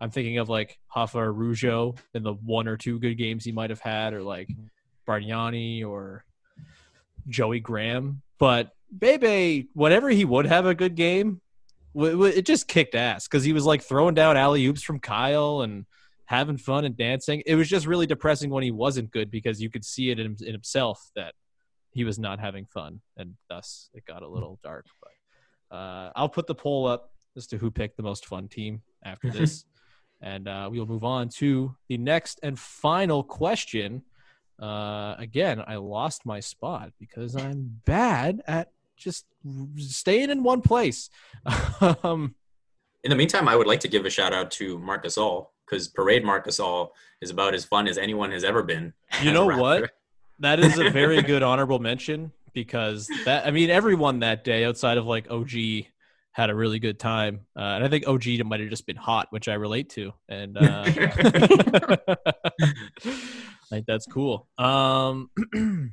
I'm 0.00 0.10
thinking 0.10 0.38
of 0.38 0.48
like 0.48 0.78
Hoffa 0.94 1.16
or 1.16 1.32
Rougeau 1.32 1.96
in 2.14 2.22
the 2.22 2.32
one 2.34 2.66
or 2.66 2.76
two 2.76 2.98
good 2.98 3.14
games 3.14 3.44
he 3.44 3.52
might 3.52 3.70
have 3.70 3.80
had, 3.80 4.14
or 4.14 4.22
like 4.22 4.48
Bargnani 5.06 5.86
or 5.86 6.24
Joey 7.28 7.60
Graham. 7.60 8.22
But 8.38 8.72
Bebe, 8.98 9.68
whenever 9.74 10.08
he 10.08 10.24
would 10.24 10.46
have 10.46 10.66
a 10.66 10.74
good 10.74 10.96
game, 10.96 11.40
it 11.94 12.46
just 12.46 12.68
kicked 12.68 12.94
ass 12.94 13.28
because 13.28 13.44
he 13.44 13.52
was 13.52 13.64
like 13.64 13.82
throwing 13.82 14.14
down 14.14 14.36
alley 14.36 14.64
oops 14.66 14.82
from 14.82 14.98
Kyle 14.98 15.60
and 15.60 15.84
having 16.26 16.56
fun 16.56 16.84
and 16.84 16.96
dancing. 16.96 17.42
It 17.46 17.56
was 17.56 17.68
just 17.68 17.86
really 17.86 18.06
depressing 18.06 18.50
when 18.50 18.62
he 18.62 18.70
wasn't 18.70 19.10
good 19.10 19.30
because 19.30 19.60
you 19.60 19.70
could 19.70 19.84
see 19.84 20.10
it 20.10 20.18
in, 20.18 20.36
in 20.40 20.52
himself 20.52 21.10
that 21.14 21.34
he 21.92 22.04
was 22.04 22.18
not 22.18 22.40
having 22.40 22.66
fun, 22.66 23.00
and 23.16 23.34
thus 23.50 23.90
it 23.92 24.04
got 24.06 24.22
a 24.22 24.28
little 24.28 24.58
dark. 24.62 24.86
But 25.00 25.76
uh, 25.76 26.12
I'll 26.16 26.28
put 26.28 26.46
the 26.46 26.54
poll 26.54 26.86
up 26.86 27.12
as 27.36 27.46
to 27.48 27.58
who 27.58 27.70
picked 27.70 27.96
the 27.96 28.02
most 28.02 28.26
fun 28.26 28.48
team 28.48 28.82
after 29.04 29.30
this, 29.30 29.64
and 30.22 30.48
uh, 30.48 30.68
we 30.70 30.78
will 30.78 30.86
move 30.86 31.04
on 31.04 31.28
to 31.36 31.76
the 31.88 31.98
next 31.98 32.40
and 32.42 32.58
final 32.58 33.22
question. 33.22 34.02
Uh, 34.60 35.14
again, 35.18 35.62
I 35.66 35.76
lost 35.76 36.24
my 36.24 36.40
spot 36.40 36.92
because 36.98 37.36
I'm 37.36 37.80
bad 37.84 38.40
at 38.46 38.70
just 39.02 39.26
staying 39.76 40.30
in 40.30 40.42
one 40.42 40.62
place. 40.62 41.10
um, 42.02 42.34
In 43.04 43.10
the 43.10 43.16
meantime, 43.16 43.48
I 43.48 43.56
would 43.56 43.66
like 43.66 43.80
to 43.80 43.88
give 43.88 44.04
a 44.04 44.10
shout 44.10 44.32
out 44.32 44.50
to 44.52 44.78
Marc 44.78 45.04
Gasol 45.04 45.48
because 45.66 45.88
Parade 45.88 46.24
Marc 46.24 46.46
Gasol 46.46 46.90
is 47.20 47.30
about 47.30 47.54
as 47.54 47.64
fun 47.64 47.88
as 47.88 47.98
anyone 47.98 48.30
has 48.32 48.44
ever 48.44 48.62
been. 48.62 48.92
you 49.22 49.32
know 49.32 49.46
what? 49.46 49.90
That 50.38 50.60
is 50.60 50.78
a 50.78 50.90
very 50.90 51.22
good 51.30 51.42
honorable 51.42 51.78
mention 51.78 52.32
because 52.52 53.08
that 53.24 53.46
I 53.46 53.50
mean 53.50 53.70
everyone 53.70 54.20
that 54.20 54.44
day 54.44 54.64
outside 54.64 54.98
of 54.98 55.06
like 55.06 55.30
OG 55.30 55.50
had 56.32 56.50
a 56.50 56.54
really 56.54 56.78
good 56.78 56.98
time, 56.98 57.46
uh, 57.56 57.60
and 57.60 57.84
I 57.84 57.88
think 57.88 58.08
OG 58.08 58.44
might 58.44 58.60
have 58.60 58.70
just 58.70 58.86
been 58.86 58.96
hot, 58.96 59.28
which 59.30 59.48
I 59.48 59.54
relate 59.54 59.90
to, 59.90 60.12
and 60.28 60.56
uh, 60.56 60.84
I 60.86 62.16
think 63.68 63.86
that's 63.86 64.06
cool. 64.06 64.48
Um, 64.56 65.30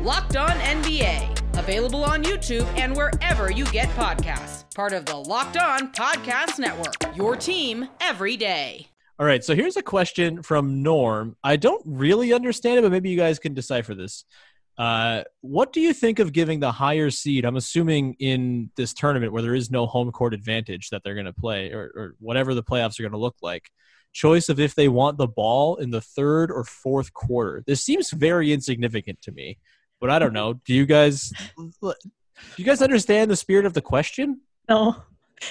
Locked 0.00 0.36
On 0.36 0.50
NBA, 0.50 1.58
available 1.58 2.04
on 2.04 2.22
YouTube 2.22 2.66
and 2.78 2.94
wherever 2.94 3.50
you 3.50 3.64
get 3.66 3.88
podcasts. 3.90 4.64
Part 4.74 4.92
of 4.92 5.06
the 5.06 5.16
Locked 5.16 5.56
On 5.56 5.90
Podcast 5.92 6.58
Network. 6.58 7.16
Your 7.16 7.34
team 7.34 7.88
every 8.00 8.36
day. 8.36 8.88
All 9.18 9.24
right, 9.24 9.42
so 9.42 9.54
here's 9.54 9.78
a 9.78 9.82
question 9.82 10.42
from 10.42 10.82
Norm. 10.82 11.36
I 11.42 11.56
don't 11.56 11.82
really 11.86 12.34
understand 12.34 12.78
it, 12.78 12.82
but 12.82 12.92
maybe 12.92 13.08
you 13.08 13.16
guys 13.16 13.38
can 13.38 13.54
decipher 13.54 13.94
this. 13.94 14.24
Uh, 14.76 15.22
what 15.40 15.72
do 15.72 15.80
you 15.80 15.94
think 15.94 16.18
of 16.18 16.34
giving 16.34 16.60
the 16.60 16.70
higher 16.70 17.08
seed? 17.08 17.46
I'm 17.46 17.56
assuming 17.56 18.14
in 18.18 18.70
this 18.76 18.92
tournament 18.92 19.32
where 19.32 19.40
there 19.40 19.54
is 19.54 19.70
no 19.70 19.86
home 19.86 20.12
court 20.12 20.34
advantage 20.34 20.90
that 20.90 21.02
they're 21.02 21.14
going 21.14 21.24
to 21.24 21.32
play, 21.32 21.72
or, 21.72 21.90
or 21.96 22.14
whatever 22.18 22.54
the 22.54 22.62
playoffs 22.62 23.00
are 23.00 23.02
going 23.02 23.12
to 23.12 23.18
look 23.18 23.36
like. 23.40 23.70
Choice 24.12 24.50
of 24.50 24.60
if 24.60 24.74
they 24.74 24.88
want 24.88 25.16
the 25.16 25.26
ball 25.26 25.76
in 25.76 25.90
the 25.90 26.02
third 26.02 26.50
or 26.50 26.64
fourth 26.64 27.14
quarter. 27.14 27.62
This 27.66 27.82
seems 27.82 28.10
very 28.10 28.52
insignificant 28.52 29.22
to 29.22 29.32
me, 29.32 29.58
but 30.00 30.10
I 30.10 30.18
don't 30.18 30.32
know. 30.32 30.54
Do 30.64 30.74
you 30.74 30.86
guys? 30.86 31.32
Do 31.58 31.82
you 32.56 32.64
guys 32.64 32.82
understand 32.82 33.30
the 33.30 33.36
spirit 33.36 33.64
of 33.66 33.72
the 33.74 33.80
question? 33.82 34.40
No. 34.68 34.96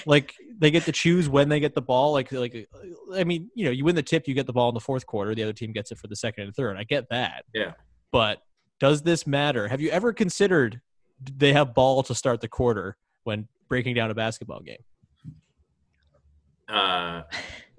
like 0.04 0.34
they 0.58 0.70
get 0.70 0.82
to 0.84 0.92
choose 0.92 1.28
when 1.28 1.48
they 1.48 1.60
get 1.60 1.74
the 1.74 1.80
ball 1.80 2.12
like 2.12 2.32
like 2.32 2.68
i 3.14 3.22
mean 3.22 3.48
you 3.54 3.64
know 3.64 3.70
you 3.70 3.84
win 3.84 3.94
the 3.94 4.02
tip 4.02 4.26
you 4.26 4.34
get 4.34 4.44
the 4.46 4.52
ball 4.52 4.68
in 4.68 4.74
the 4.74 4.80
fourth 4.80 5.06
quarter 5.06 5.32
the 5.32 5.42
other 5.44 5.52
team 5.52 5.70
gets 5.72 5.92
it 5.92 5.96
for 5.98 6.08
the 6.08 6.16
second 6.16 6.42
and 6.42 6.54
third 6.56 6.76
i 6.76 6.82
get 6.82 7.08
that 7.08 7.44
Yeah. 7.54 7.72
but 8.10 8.42
does 8.80 9.02
this 9.02 9.28
matter 9.28 9.68
have 9.68 9.80
you 9.80 9.90
ever 9.90 10.12
considered 10.12 10.80
they 11.36 11.52
have 11.52 11.72
ball 11.72 12.02
to 12.02 12.16
start 12.16 12.40
the 12.40 12.48
quarter 12.48 12.96
when 13.22 13.46
breaking 13.68 13.94
down 13.94 14.10
a 14.10 14.14
basketball 14.14 14.58
game 14.60 14.82
Uh, 16.68 17.22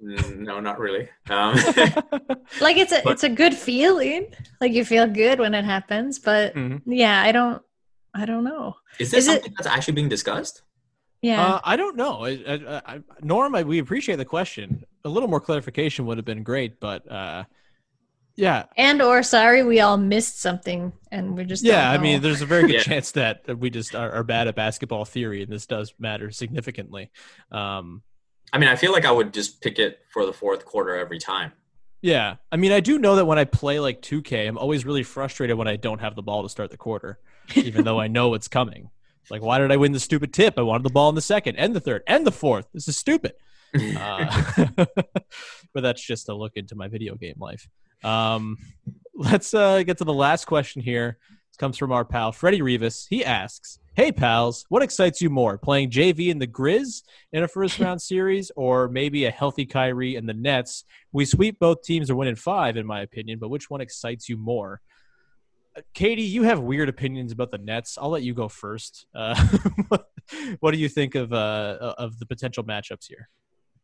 No, 0.00 0.60
not 0.60 0.78
really. 0.78 1.08
Um, 1.30 1.54
Like 2.60 2.76
it's 2.76 2.92
a 2.92 3.00
But- 3.04 3.12
it's 3.14 3.24
a 3.24 3.28
good 3.28 3.54
feeling. 3.54 4.32
Like 4.60 4.72
you 4.72 4.84
feel 4.84 5.06
good 5.06 5.38
when 5.40 5.54
it 5.54 5.64
happens, 5.64 6.18
but 6.18 6.54
Mhm. 6.54 6.82
yeah, 6.86 7.22
I 7.22 7.32
don't 7.32 7.62
I 8.14 8.24
don't 8.24 8.44
know. 8.44 8.76
is 8.98 9.10
this 9.10 9.24
Is 9.24 9.28
it- 9.28 9.32
something 9.34 9.54
that's 9.56 9.66
actually 9.66 9.94
being 9.94 10.08
discussed? 10.08 10.62
Yeah. 11.20 11.44
Uh, 11.44 11.60
I 11.64 11.76
don't 11.76 11.96
know. 11.96 12.24
I, 12.24 12.30
I, 12.48 12.82
I, 12.94 13.00
Norm, 13.22 13.52
I, 13.56 13.64
we 13.64 13.80
appreciate 13.80 14.16
the 14.16 14.24
question. 14.24 14.84
A 15.04 15.08
little 15.08 15.28
more 15.28 15.40
clarification 15.40 16.06
would 16.06 16.16
have 16.16 16.24
been 16.24 16.44
great, 16.44 16.78
but 16.78 17.10
uh, 17.10 17.42
yeah, 18.36 18.66
and 18.76 19.02
or 19.02 19.24
sorry, 19.24 19.64
we 19.64 19.80
all 19.80 19.96
missed 19.96 20.40
something 20.40 20.92
and 21.10 21.36
we 21.36 21.44
just 21.44 21.64
yeah. 21.64 21.90
I 21.90 21.94
don't 21.94 22.02
mean, 22.04 22.22
there's 22.22 22.40
a 22.40 22.46
very 22.46 22.62
good 22.62 22.74
Yeah. 22.74 22.82
chance 22.82 23.10
that 23.12 23.44
that 23.46 23.56
we 23.58 23.68
just 23.68 23.96
are, 23.96 24.12
are 24.12 24.22
bad 24.22 24.46
at 24.46 24.54
basketball 24.54 25.04
theory, 25.04 25.42
and 25.42 25.50
this 25.50 25.66
does 25.66 25.92
matter 25.98 26.30
significantly. 26.30 27.10
Um, 27.50 28.02
I 28.52 28.58
mean, 28.58 28.68
I 28.68 28.76
feel 28.76 28.92
like 28.92 29.04
I 29.04 29.10
would 29.10 29.32
just 29.34 29.60
pick 29.60 29.78
it 29.78 30.00
for 30.10 30.24
the 30.26 30.32
fourth 30.32 30.64
quarter 30.64 30.96
every 30.96 31.18
time. 31.18 31.52
yeah, 32.00 32.36
I 32.52 32.56
mean, 32.56 32.72
I 32.72 32.80
do 32.80 32.98
know 32.98 33.16
that 33.16 33.24
when 33.26 33.38
I 33.38 33.44
play 33.44 33.80
like 33.80 34.02
2K, 34.02 34.48
I'm 34.48 34.58
always 34.58 34.84
really 34.86 35.02
frustrated 35.02 35.56
when 35.56 35.68
I 35.68 35.76
don't 35.76 36.00
have 36.00 36.14
the 36.14 36.22
ball 36.22 36.42
to 36.42 36.48
start 36.48 36.70
the 36.70 36.76
quarter, 36.76 37.18
even 37.54 37.84
though 37.84 38.00
I 38.00 38.06
know 38.16 38.34
it's 38.34 38.48
coming. 38.48 38.90
Like, 39.30 39.42
why 39.42 39.58
did 39.58 39.70
I 39.70 39.76
win 39.76 39.92
the 39.92 40.00
stupid 40.00 40.32
tip? 40.32 40.54
I 40.58 40.62
wanted 40.62 40.84
the 40.84 40.92
ball 40.92 41.08
in 41.10 41.14
the 41.14 41.20
second, 41.20 41.56
and 41.56 41.74
the 41.74 41.80
third, 41.80 42.02
and 42.06 42.26
the 42.26 42.32
fourth. 42.32 42.66
This 42.72 42.88
is 42.88 42.96
stupid. 42.96 43.32
Uh, 43.98 44.66
but 45.74 45.82
that's 45.82 46.02
just 46.02 46.30
a 46.30 46.34
look 46.34 46.52
into 46.56 46.74
my 46.74 46.88
video 46.88 47.14
game 47.16 47.34
life. 47.38 47.68
Um, 48.02 48.56
let's 49.14 49.52
uh, 49.52 49.82
get 49.82 49.98
to 49.98 50.04
the 50.04 50.12
last 50.14 50.46
question 50.46 50.80
here. 50.80 51.18
This 51.50 51.58
comes 51.58 51.76
from 51.76 51.92
our 51.92 52.06
pal 52.06 52.32
Freddie 52.32 52.62
Rivas. 52.62 53.06
He 53.10 53.22
asks, 53.22 53.78
"Hey 53.98 54.12
pals, 54.12 54.64
what 54.68 54.80
excites 54.80 55.20
you 55.20 55.28
more, 55.28 55.58
playing 55.58 55.90
JV 55.90 56.28
in 56.28 56.38
the 56.38 56.46
Grizz 56.46 57.02
in 57.32 57.42
a 57.42 57.48
first 57.48 57.78
round 57.80 58.00
series, 58.00 58.52
or 58.54 58.86
maybe 58.86 59.24
a 59.24 59.30
healthy 59.32 59.66
Kyrie 59.66 60.14
and 60.14 60.28
the 60.28 60.34
Nets? 60.34 60.84
We 61.10 61.24
sweep 61.24 61.58
both 61.58 61.82
teams 61.82 62.08
or 62.08 62.14
win 62.14 62.28
in 62.28 62.36
five, 62.36 62.76
in 62.76 62.86
my 62.86 63.00
opinion. 63.00 63.40
But 63.40 63.48
which 63.48 63.68
one 63.68 63.80
excites 63.80 64.28
you 64.28 64.36
more?" 64.36 64.80
Uh, 65.76 65.80
Katie, 65.94 66.22
you 66.22 66.44
have 66.44 66.60
weird 66.60 66.88
opinions 66.88 67.32
about 67.32 67.50
the 67.50 67.58
Nets. 67.58 67.98
I'll 68.00 68.10
let 68.10 68.22
you 68.22 68.34
go 68.34 68.48
first. 68.48 69.06
Uh, 69.12 69.34
what, 70.60 70.70
do 70.70 70.78
you 70.78 70.88
think 70.88 71.16
of 71.16 71.32
uh, 71.32 71.94
of 71.98 72.20
the 72.20 72.26
potential 72.26 72.62
matchups 72.62 73.08
here? 73.08 73.28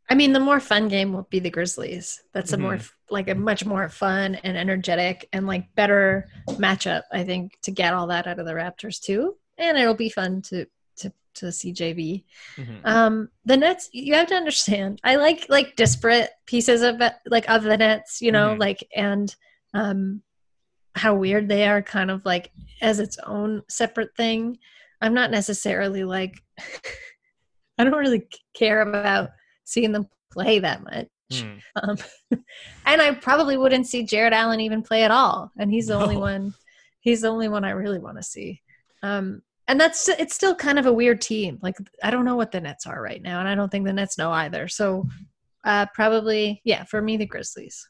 I 0.08 0.14
mean, 0.14 0.32
the 0.32 0.38
more 0.38 0.60
fun 0.60 0.86
game 0.86 1.12
will 1.12 1.26
be 1.28 1.40
the 1.40 1.50
Grizzlies. 1.50 2.22
That's 2.32 2.52
a 2.52 2.56
more 2.56 2.76
Mhm. 2.76 2.90
like 3.10 3.28
a 3.28 3.34
much 3.34 3.64
more 3.66 3.88
fun 3.88 4.36
and 4.36 4.56
energetic 4.56 5.28
and 5.32 5.48
like 5.48 5.74
better 5.74 6.28
matchup, 6.50 7.02
I 7.10 7.24
think, 7.24 7.58
to 7.62 7.72
get 7.72 7.94
all 7.94 8.06
that 8.06 8.28
out 8.28 8.38
of 8.38 8.46
the 8.46 8.52
Raptors 8.52 9.00
too. 9.00 9.34
And 9.58 9.78
it'll 9.78 9.94
be 9.94 10.08
fun 10.10 10.42
to 10.42 10.66
to 10.96 11.12
to 11.34 11.52
see 11.52 11.72
JV. 11.72 12.24
Um, 12.84 13.28
the 13.44 13.56
Nets, 13.56 13.88
you 13.92 14.14
have 14.14 14.28
to 14.28 14.34
understand. 14.34 15.00
I 15.04 15.16
like 15.16 15.46
like 15.48 15.76
disparate 15.76 16.30
pieces 16.46 16.82
of 16.82 17.00
like 17.26 17.48
of 17.48 17.62
the 17.62 17.76
Nets, 17.76 18.20
you 18.20 18.32
know, 18.32 18.54
Mhm. 18.54 18.60
like 18.60 18.86
and 18.94 19.34
um, 19.74 20.22
how 20.94 21.14
weird 21.14 21.48
they 21.48 21.66
are, 21.66 21.82
kind 21.82 22.10
of 22.10 22.24
like 22.24 22.50
as 22.80 23.00
its 23.00 23.18
own 23.26 23.62
separate 23.68 24.16
thing. 24.16 24.58
I'm 25.00 25.14
not 25.14 25.30
necessarily 25.30 26.04
like 26.04 26.40
I 27.78 27.84
don't 27.84 27.92
really 27.94 28.26
care 28.54 28.80
about 28.82 29.30
seeing 29.64 29.92
them 29.92 30.08
play 30.32 30.60
that 30.60 30.82
much. 30.84 31.08
Hmm. 31.32 31.56
Um, 31.76 31.96
and 32.86 33.02
I 33.02 33.12
probably 33.14 33.56
wouldn't 33.56 33.86
see 33.88 34.04
Jarrett 34.04 34.32
Allen 34.32 34.60
even 34.60 34.82
play 34.82 35.02
at 35.02 35.10
all. 35.10 35.50
And 35.58 35.70
he's 35.72 35.88
the 35.88 35.94
only 35.94 36.16
one. 36.16 36.54
He's 37.00 37.22
the 37.22 37.28
only 37.28 37.48
one 37.48 37.64
I 37.64 37.70
really 37.70 37.98
want 37.98 38.16
to 38.18 38.22
see. 38.22 38.62
Um, 39.04 39.42
and 39.68 39.80
that's 39.80 40.08
it's 40.08 40.34
still 40.34 40.54
kind 40.54 40.78
of 40.78 40.86
a 40.86 40.92
weird 40.92 41.20
team. 41.20 41.58
Like 41.62 41.76
I 42.02 42.10
don't 42.10 42.24
know 42.24 42.36
what 42.36 42.52
the 42.52 42.60
Nets 42.60 42.86
are 42.86 43.00
right 43.00 43.22
now, 43.22 43.38
and 43.40 43.48
I 43.48 43.54
don't 43.54 43.70
think 43.70 43.86
the 43.86 43.92
Nets 43.92 44.18
know 44.18 44.30
either. 44.30 44.68
So 44.68 45.06
uh, 45.64 45.86
probably 45.94 46.60
yeah, 46.64 46.84
for 46.84 47.00
me 47.00 47.16
the 47.16 47.26
Grizzlies. 47.26 47.88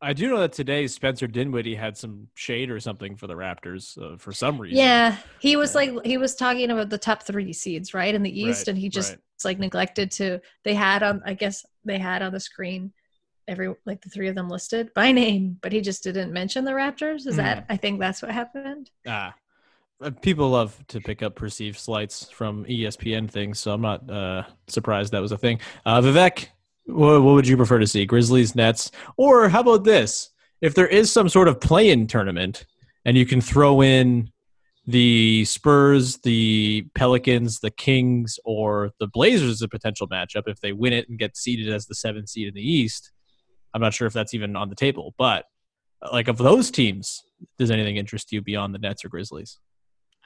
I 0.00 0.12
do 0.14 0.28
know 0.28 0.40
that 0.40 0.52
today 0.52 0.88
Spencer 0.88 1.28
Dinwiddie 1.28 1.76
had 1.76 1.96
some 1.96 2.26
shade 2.34 2.70
or 2.70 2.80
something 2.80 3.14
for 3.16 3.28
the 3.28 3.34
Raptors 3.34 3.96
uh, 4.02 4.16
for 4.16 4.32
some 4.32 4.58
reason. 4.60 4.78
Yeah, 4.78 5.16
he 5.38 5.54
was 5.54 5.70
Yeah. 5.74 5.80
like 5.92 6.04
he 6.06 6.16
was 6.18 6.34
talking 6.34 6.70
about 6.72 6.90
the 6.90 6.98
top 6.98 7.22
three 7.22 7.52
seeds 7.52 7.94
right 7.94 8.12
in 8.12 8.22
the 8.24 8.40
East, 8.40 8.62
Right, 8.66 8.68
and 8.68 8.78
he 8.78 8.88
just 8.88 9.12
right. 9.12 9.20
like 9.44 9.58
neglected 9.60 10.10
to. 10.12 10.40
They 10.64 10.74
had 10.74 11.02
on 11.04 11.22
I 11.24 11.34
guess 11.34 11.64
they 11.84 11.98
had 11.98 12.22
on 12.22 12.32
the 12.32 12.40
screen 12.40 12.92
every 13.46 13.74
like 13.86 14.00
the 14.02 14.08
three 14.10 14.26
of 14.28 14.34
them 14.34 14.48
listed 14.48 14.92
by 14.94 15.12
name, 15.12 15.58
but 15.62 15.70
he 15.72 15.80
just 15.80 16.02
didn't 16.02 16.32
mention 16.32 16.64
the 16.64 16.72
Raptors. 16.72 17.26
Is 17.28 17.36
that 17.36 17.64
I 17.68 17.76
think 17.76 18.00
that's 18.00 18.22
what 18.22 18.32
happened. 18.32 18.90
Ah, 19.06 19.28
Uh, 19.28 19.32
people 20.10 20.50
love 20.50 20.76
to 20.88 21.00
pick 21.00 21.22
up 21.22 21.34
perceived 21.34 21.78
slights 21.78 22.30
from 22.30 22.64
ESPN 22.64 23.30
things, 23.30 23.58
so 23.58 23.72
I'm 23.72 23.80
not 23.80 24.08
uh, 24.10 24.44
surprised 24.68 25.12
that 25.12 25.22
was 25.22 25.32
a 25.32 25.38
thing. 25.38 25.60
Uh, 25.84 26.00
Vivek, 26.00 26.48
what, 26.86 27.22
what 27.22 27.34
would 27.34 27.48
you 27.48 27.56
prefer 27.56 27.78
to 27.78 27.86
see? 27.86 28.04
Grizzlies, 28.04 28.54
Nets, 28.54 28.90
or 29.16 29.48
how 29.48 29.60
about 29.60 29.84
this? 29.84 30.30
If 30.60 30.74
there 30.74 30.86
is 30.86 31.12
some 31.12 31.28
sort 31.28 31.48
of 31.48 31.60
play-in 31.60 32.06
tournament, 32.06 32.66
and 33.04 33.16
you 33.16 33.26
can 33.26 33.40
throw 33.40 33.82
in 33.82 34.30
the 34.86 35.44
Spurs, 35.44 36.18
the 36.18 36.86
Pelicans, 36.94 37.60
the 37.60 37.70
Kings, 37.70 38.38
or 38.44 38.90
the 38.98 39.06
Blazers 39.06 39.50
as 39.50 39.62
a 39.62 39.68
potential 39.68 40.08
matchup 40.08 40.44
if 40.46 40.60
they 40.60 40.72
win 40.72 40.92
it 40.92 41.08
and 41.08 41.18
get 41.18 41.36
seeded 41.36 41.72
as 41.72 41.86
the 41.86 41.94
seventh 41.94 42.28
seed 42.28 42.48
in 42.48 42.54
the 42.54 42.68
East. 42.68 43.12
I'm 43.74 43.80
not 43.80 43.94
sure 43.94 44.06
if 44.06 44.12
that's 44.12 44.34
even 44.34 44.56
on 44.56 44.68
the 44.68 44.74
table, 44.74 45.14
but 45.16 45.46
uh, 46.02 46.10
like 46.12 46.28
of 46.28 46.38
those 46.38 46.70
teams, 46.70 47.22
does 47.58 47.70
anything 47.70 47.96
interest 47.96 48.32
you 48.32 48.42
beyond 48.42 48.74
the 48.74 48.78
Nets 48.78 49.04
or 49.04 49.08
Grizzlies? 49.08 49.58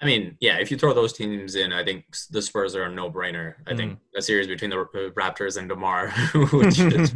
I 0.01 0.05
mean, 0.05 0.37
yeah, 0.41 0.59
if 0.59 0.71
you 0.71 0.77
throw 0.77 0.93
those 0.93 1.15
teams 1.15 1.55
in, 1.55 1.73
I 1.73 1.83
think 1.83 2.05
the 2.31 2.43
Spurs 2.43 2.75
are 2.75 2.85
a 2.85 2.93
no-brainer. 2.93 3.55
I 3.67 3.75
think 3.75 3.99
a 4.15 4.21
series 4.21 4.47
between 4.47 4.71
the 4.71 4.81
uh, 4.81 5.11
Raptors 5.11 5.57
and 5.57 5.69
Demar, 5.69 6.11
which 6.53 6.79
is, 6.79 7.15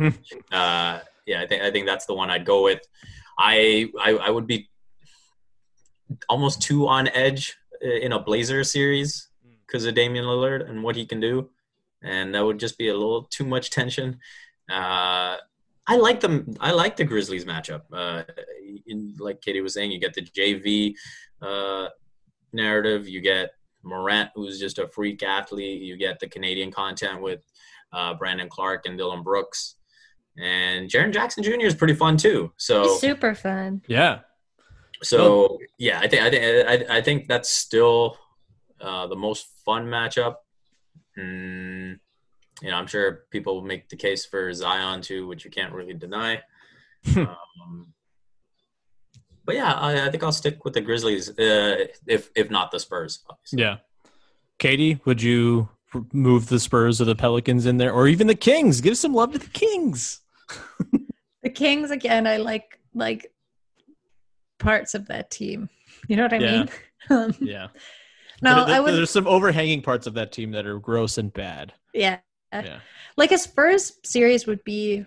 uh, 0.51 1.01
yeah, 1.27 1.43
I 1.43 1.47
think 1.47 1.62
I 1.62 1.71
think 1.71 1.87
that's 1.87 2.07
the 2.07 2.14
one 2.14 2.31
I'd 2.31 2.47
go 2.47 2.64
with. 2.64 2.81
I 3.38 3.90
I, 4.01 4.12
I 4.12 4.31
would 4.31 4.47
be 4.47 4.71
almost 6.29 6.62
too 6.62 6.88
on 6.88 7.09
edge 7.09 7.57
uh, 7.85 7.88
in 7.88 8.12
a 8.12 8.19
Blazer 8.19 8.64
series 8.64 9.29
because 9.66 9.85
of 9.85 9.95
Damian 9.95 10.25
Lillard 10.25 10.69
and 10.69 10.83
what 10.83 10.97
he 10.97 11.05
can 11.05 11.21
do, 11.21 11.51
and 12.03 12.35
that 12.35 12.45
would 12.45 12.59
just 12.59 12.79
be 12.79 12.88
a 12.88 12.95
little 12.95 13.25
too 13.25 13.45
much 13.45 13.71
tension. 13.71 14.19
Uh, 14.71 15.37
I 15.87 15.97
like 15.97 16.21
them. 16.21 16.55
I 16.61 16.71
like 16.71 16.97
the 16.97 17.05
Grizzlies 17.05 17.45
matchup. 17.45 17.83
Uh, 17.93 18.23
in, 18.87 19.14
like 19.19 19.40
Katie 19.40 19.61
was 19.61 19.75
saying, 19.75 19.90
you 19.90 19.99
get 19.99 20.14
the 20.14 20.23
JV 20.23 20.95
uh, 21.43 21.88
narrative. 22.52 23.08
You 23.08 23.20
get 23.20 23.50
Morant, 23.82 24.30
who's 24.34 24.58
just 24.58 24.78
a 24.78 24.88
freak 24.88 25.22
athlete. 25.22 25.82
You 25.82 25.96
get 25.96 26.20
the 26.20 26.28
Canadian 26.28 26.70
content 26.70 27.22
with 27.22 27.44
uh, 27.92 28.14
Brandon 28.14 28.48
Clarke 28.48 28.86
and 28.86 28.96
Dillon 28.96 29.22
Brooks, 29.22 29.76
and 30.36 30.88
Jaren 30.88 31.12
Jackson 31.12 31.42
Jr. 31.42 31.60
is 31.60 31.74
pretty 31.74 31.94
fun 31.94 32.16
too. 32.16 32.52
So 32.56 32.82
He's 32.82 33.00
super 33.00 33.34
fun. 33.34 33.82
Yeah. 33.86 34.20
so 35.02 35.58
yeah, 35.78 35.98
I 36.00 36.08
think 36.08 36.22
I 36.22 36.30
think 36.30 36.90
I, 36.90 36.98
I 36.98 37.00
think 37.00 37.26
that's 37.28 37.48
still 37.48 38.18
uh, 38.80 39.06
the 39.06 39.16
most 39.16 39.46
fun 39.64 39.86
matchup. 39.86 40.36
Mm, 41.18 41.98
you 42.62 42.70
know, 42.70 42.76
I'm 42.76 42.86
sure 42.86 43.24
people 43.30 43.54
will 43.54 43.66
make 43.66 43.88
the 43.88 43.96
case 43.96 44.24
for 44.24 44.52
Zion 44.52 45.00
too, 45.02 45.26
which 45.26 45.44
you 45.44 45.50
can't 45.50 45.72
really 45.72 45.94
deny. 45.94 46.42
um, 47.16 47.92
but 49.44 49.55
yeah, 49.55 49.72
I, 49.74 50.07
I 50.07 50.11
think 50.11 50.22
I'll 50.22 50.33
stick 50.33 50.64
with 50.64 50.74
the 50.74 50.81
Grizzlies, 50.81 51.31
uh, 51.31 51.87
if 52.07 52.31
if 52.35 52.50
not 52.50 52.70
the 52.70 52.81
Spurs. 52.81 53.24
Obviously. 53.29 53.61
Yeah. 53.62 53.76
Katie, 54.59 55.00
would 55.05 55.22
you 55.22 55.68
move 56.12 56.48
the 56.48 56.61
Spurs 56.61 57.00
or 57.00 57.05
the 57.07 57.14
Pelicans 57.16 57.66
in 57.66 57.79
there, 57.79 57.92
or 57.92 58.07
even 58.09 58.26
the 58.26 58.35
Kings? 58.35 58.81
Give 58.81 58.96
some 58.96 59.14
love 59.14 59.33
to 59.33 59.38
the 59.38 59.48
Kings. 59.48 60.20
The 61.42 61.48
Kings 61.48 61.90
again. 61.90 62.26
I 62.26 62.37
like 62.37 62.79
like 62.94 63.33
parts 64.59 64.92
of 64.94 65.09
that 65.09 65.31
team. 65.31 65.70
You 66.07 66.16
know 66.16 66.24
what 66.24 66.35
I 66.35 66.38
Yeah. 66.38 66.59
mean? 66.59 66.68
Um, 67.09 67.35
Yeah. 67.40 67.68
no, 68.42 68.66
there- 68.66 68.76
I 68.76 68.81
would. 68.81 68.92
There's 68.92 69.09
some 69.11 69.26
overhanging 69.26 69.81
parts 69.81 70.07
of 70.07 70.12
that 70.14 70.33
team 70.33 70.50
that 70.53 70.66
are 70.66 70.79
gross 70.79 71.16
and 71.16 71.33
bad. 71.33 71.72
Yeah. 71.94 72.18
Yeah. 72.53 72.81
Like 73.16 73.33
a 73.33 73.38
Spurs 73.38 73.92
series 74.05 74.46
would 74.46 74.62
be 74.64 75.07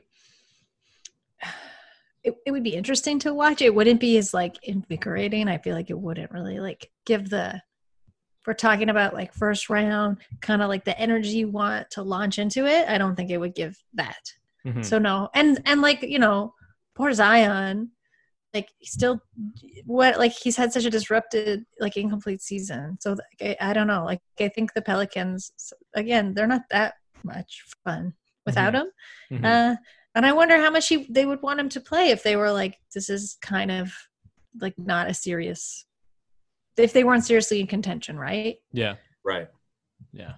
it, 2.23 2.35
it 2.45 2.51
would 2.51 2.63
be 2.63 2.75
interesting 2.75 3.19
to 3.19 3.33
watch. 3.33 3.61
It 3.61 3.75
wouldn't 3.75 3.99
be 3.99 4.17
as 4.17 4.33
like 4.33 4.55
invigorating. 4.63 5.47
I 5.47 5.57
feel 5.57 5.75
like 5.75 5.89
it 5.89 5.99
wouldn't 5.99 6.31
really 6.31 6.59
like 6.59 6.89
give 7.05 7.29
the 7.29 7.61
we're 8.45 8.53
talking 8.53 8.89
about 8.89 9.13
like 9.13 9.33
first 9.33 9.69
round, 9.69 10.17
kind 10.41 10.61
of 10.61 10.67
like 10.67 10.83
the 10.83 10.97
energy 10.99 11.29
you 11.29 11.47
want 11.47 11.89
to 11.91 12.03
launch 12.03 12.39
into 12.39 12.65
it. 12.65 12.87
I 12.89 12.97
don't 12.97 13.15
think 13.15 13.29
it 13.29 13.37
would 13.37 13.55
give 13.55 13.77
that. 13.93 14.19
Mhm. 14.65 14.83
So 14.83 14.99
no. 14.99 15.29
And 15.33 15.61
and 15.65 15.81
like, 15.81 16.01
you 16.01 16.19
know, 16.19 16.53
poor 16.95 17.13
Zion, 17.13 17.91
like 18.53 18.69
still 18.81 19.21
what 19.85 20.19
like 20.19 20.33
he's 20.33 20.57
had 20.57 20.73
such 20.73 20.85
a 20.85 20.89
disrupted 20.89 21.65
like 21.79 21.95
incomplete 21.97 22.41
season. 22.41 22.97
So 22.99 23.11
like, 23.41 23.57
I, 23.61 23.69
I 23.69 23.73
don't 23.73 23.87
know. 23.87 24.03
Like 24.05 24.21
I 24.39 24.49
think 24.49 24.73
the 24.73 24.81
Pelicans 24.81 25.73
again, 25.93 26.33
they're 26.33 26.47
not 26.47 26.63
that 26.69 26.95
much 27.23 27.63
fun 27.83 28.13
without 28.45 28.75
him. 28.75 28.87
Mhm. 29.31 29.45
Uh, 29.45 29.75
and 30.15 30.25
I 30.25 30.31
wonder 30.31 30.57
how 30.57 30.69
much 30.69 30.87
he, 30.87 31.07
they 31.09 31.25
would 31.25 31.41
want 31.41 31.59
him 31.59 31.69
to 31.69 31.81
play 31.81 32.09
if 32.09 32.23
they 32.23 32.35
were 32.35 32.51
like, 32.51 32.77
this 32.93 33.09
is 33.09 33.37
kind 33.41 33.71
of 33.71 33.91
like 34.59 34.75
not 34.77 35.09
a 35.09 35.13
serious, 35.13 35.85
if 36.77 36.93
they 36.93 37.03
weren't 37.03 37.25
seriously 37.25 37.59
in 37.59 37.67
contention, 37.67 38.17
right? 38.17 38.57
Yeah. 38.71 38.95
Right. 39.23 39.47
Yeah. 40.11 40.33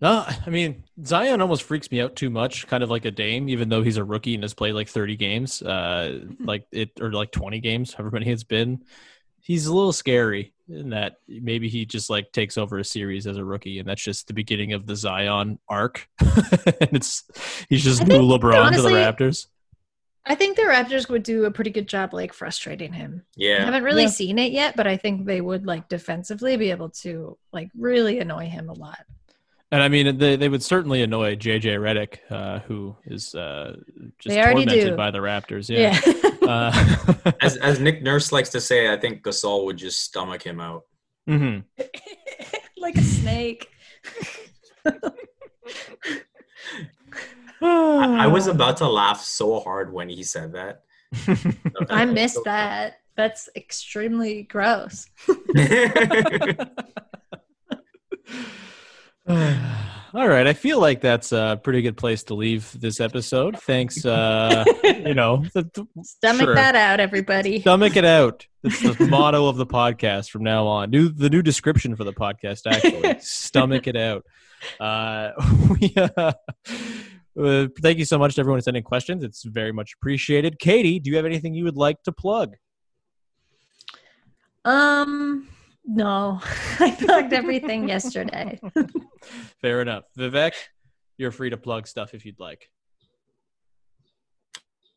No, 0.00 0.24
I 0.46 0.50
mean 0.50 0.84
Zion 1.04 1.42
almost 1.42 1.62
freaks 1.62 1.90
me 1.90 2.00
out 2.00 2.16
too 2.16 2.30
much, 2.30 2.66
kind 2.66 2.82
of 2.82 2.90
like 2.90 3.04
a 3.04 3.10
Dame, 3.10 3.48
even 3.48 3.68
though 3.68 3.82
he's 3.82 3.98
a 3.98 4.04
rookie 4.04 4.34
and 4.34 4.42
has 4.42 4.54
played 4.54 4.72
like 4.72 4.88
30 4.88 5.16
games, 5.16 5.62
uh, 5.62 6.20
like 6.40 6.66
it 6.72 6.90
or 7.00 7.12
like 7.12 7.32
20 7.32 7.60
games, 7.60 7.92
however 7.92 8.12
many 8.12 8.30
it's 8.30 8.44
been. 8.44 8.82
He's 9.42 9.66
a 9.66 9.74
little 9.74 9.92
scary 9.92 10.54
in 10.72 10.90
that 10.90 11.16
maybe 11.28 11.68
he 11.68 11.84
just 11.84 12.10
like 12.10 12.32
takes 12.32 12.56
over 12.58 12.78
a 12.78 12.84
series 12.84 13.26
as 13.26 13.36
a 13.36 13.44
rookie, 13.44 13.78
and 13.78 13.88
that's 13.88 14.02
just 14.02 14.26
the 14.26 14.34
beginning 14.34 14.72
of 14.72 14.86
the 14.86 14.96
Zion 14.96 15.58
arc. 15.68 16.08
and 16.20 16.90
it's 16.92 17.24
he's 17.68 17.84
just 17.84 18.06
new 18.06 18.20
LeBron 18.20 18.54
honestly, 18.64 18.92
to 18.92 18.98
the 18.98 19.24
Raptors. 19.24 19.46
I 20.26 20.34
think 20.34 20.56
the 20.56 20.62
Raptors 20.62 21.08
would 21.08 21.22
do 21.22 21.46
a 21.46 21.50
pretty 21.50 21.70
good 21.70 21.88
job 21.88 22.12
like 22.12 22.32
frustrating 22.32 22.92
him. 22.92 23.22
I 23.26 23.32
Yeah. 23.36 23.64
haven't 23.64 23.84
really 23.84 24.02
Yeah. 24.02 24.08
seen 24.10 24.38
it 24.38 24.52
yet, 24.52 24.76
but 24.76 24.86
I 24.86 24.96
think 24.96 25.24
they 25.26 25.40
would 25.40 25.66
like 25.66 25.88
defensively 25.88 26.56
be 26.56 26.70
able 26.70 26.90
to 27.02 27.36
like 27.52 27.70
really 27.76 28.18
annoy 28.20 28.46
him 28.46 28.68
a 28.68 28.74
lot. 28.74 28.98
And 29.72 29.82
I 29.82 29.88
mean, 29.88 30.18
they, 30.18 30.34
they 30.36 30.48
would 30.48 30.62
certainly 30.64 31.02
annoy 31.02 31.36
JJ 31.36 31.78
Redick, 31.78 32.18
uh, 32.28 32.58
who 32.60 32.96
is 33.04 33.34
uh, 33.36 33.76
just 34.18 34.34
tormented 34.36 34.90
do. 34.90 34.96
by 34.96 35.10
the 35.12 35.18
Raptors. 35.18 35.68
Yeah. 35.68 35.98
Yeah. 36.06 36.12
Uh, 36.50 36.72
As 37.42 37.56
as 37.58 37.78
Nick 37.78 38.02
Nurse 38.02 38.32
likes 38.32 38.48
to 38.50 38.60
say, 38.60 38.92
I 38.92 38.96
think 38.98 39.22
Gasol 39.22 39.66
would 39.66 39.76
just 39.76 40.02
stomach 40.02 40.42
him 40.42 40.58
out. 40.58 40.82
mhm. 41.28 41.62
like 42.76 42.96
a 42.96 43.02
snake. 43.02 43.68
I, 47.62 48.24
I 48.24 48.26
was 48.26 48.46
about 48.48 48.78
to 48.78 48.88
laugh 48.88 49.20
so 49.20 49.60
hard 49.60 49.92
when 49.92 50.08
he 50.08 50.24
said 50.24 50.54
that. 50.54 50.82
I 51.88 52.04
missed 52.04 52.40
that. 52.46 53.00
That's 53.14 53.48
extremely 53.54 54.42
gross. 54.42 55.06
All 60.12 60.28
right, 60.28 60.44
I 60.44 60.54
feel 60.54 60.80
like 60.80 61.00
that's 61.00 61.30
a 61.30 61.60
pretty 61.62 61.82
good 61.82 61.96
place 61.96 62.24
to 62.24 62.34
leave 62.34 62.78
this 62.80 62.98
episode. 62.98 63.56
Thanks, 63.60 64.04
uh, 64.04 64.64
you 64.84 65.14
know, 65.14 65.44
the, 65.54 65.70
the- 65.72 65.86
Stomach 66.02 66.46
sure. 66.46 66.54
that 66.56 66.74
out, 66.74 66.98
everybody. 66.98 67.60
Stomach 67.60 67.94
it 67.94 68.04
out. 68.04 68.44
It's 68.64 68.80
the 68.80 69.06
motto 69.10 69.46
of 69.46 69.56
the 69.56 69.66
podcast 69.66 70.30
from 70.30 70.42
now 70.42 70.66
on. 70.66 70.90
New 70.90 71.10
the 71.10 71.30
new 71.30 71.42
description 71.42 71.94
for 71.94 72.02
the 72.02 72.12
podcast 72.12 72.62
actually. 72.66 73.18
Stomach 73.20 73.86
it 73.86 73.96
out. 73.96 74.26
Uh, 74.80 75.30
we, 75.68 75.94
uh, 75.96 76.32
uh, 77.40 77.68
thank 77.80 77.98
you 77.98 78.04
so 78.04 78.18
much 78.18 78.34
to 78.34 78.40
everyone 78.40 78.58
who's 78.58 78.64
sending 78.64 78.82
questions. 78.82 79.22
It's 79.22 79.44
very 79.44 79.72
much 79.72 79.94
appreciated. 80.00 80.58
Katie, 80.58 80.98
do 80.98 81.08
you 81.10 81.16
have 81.16 81.24
anything 81.24 81.54
you 81.54 81.64
would 81.64 81.76
like 81.76 82.02
to 82.02 82.10
plug? 82.10 82.56
Um, 84.64 85.48
no, 85.84 86.40
I 86.80 86.96
plugged 86.98 87.32
everything 87.32 87.88
yesterday. 87.88 88.60
Fair 89.60 89.82
enough. 89.82 90.04
Vivek, 90.18 90.52
you're 91.18 91.32
free 91.32 91.50
to 91.50 91.56
plug 91.56 91.86
stuff 91.86 92.14
if 92.14 92.24
you'd 92.24 92.40
like. 92.40 92.70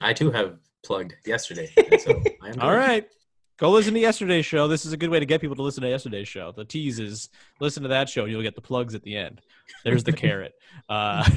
I 0.02 0.14
too 0.14 0.32
have 0.32 0.58
plugged 0.84 1.16
yesterday. 1.26 1.70
So 2.00 2.22
I 2.42 2.50
am 2.50 2.60
All 2.62 2.76
right. 2.76 3.06
Go 3.58 3.70
listen 3.72 3.94
to 3.94 4.00
yesterday's 4.00 4.46
show. 4.46 4.68
This 4.68 4.86
is 4.86 4.94
a 4.94 4.98
good 4.98 5.10
way 5.10 5.20
to 5.20 5.26
get 5.26 5.40
people 5.40 5.56
to 5.56 5.62
listen 5.62 5.84
to 5.84 5.90
yesterday's 5.90 6.28
show. 6.28 6.52
The 6.52 6.66
tease 6.66 7.00
is 7.00 7.30
listen 7.62 7.84
to 7.84 7.90
that 7.90 8.10
show. 8.10 8.26
You'll 8.26 8.42
get 8.42 8.56
the 8.56 8.62
plugs 8.62 8.96
at 8.96 9.04
the 9.04 9.16
end. 9.16 9.42
There's 9.86 10.04
the 10.04 10.12
carrot. 10.12 10.54
Uh, 10.90 11.30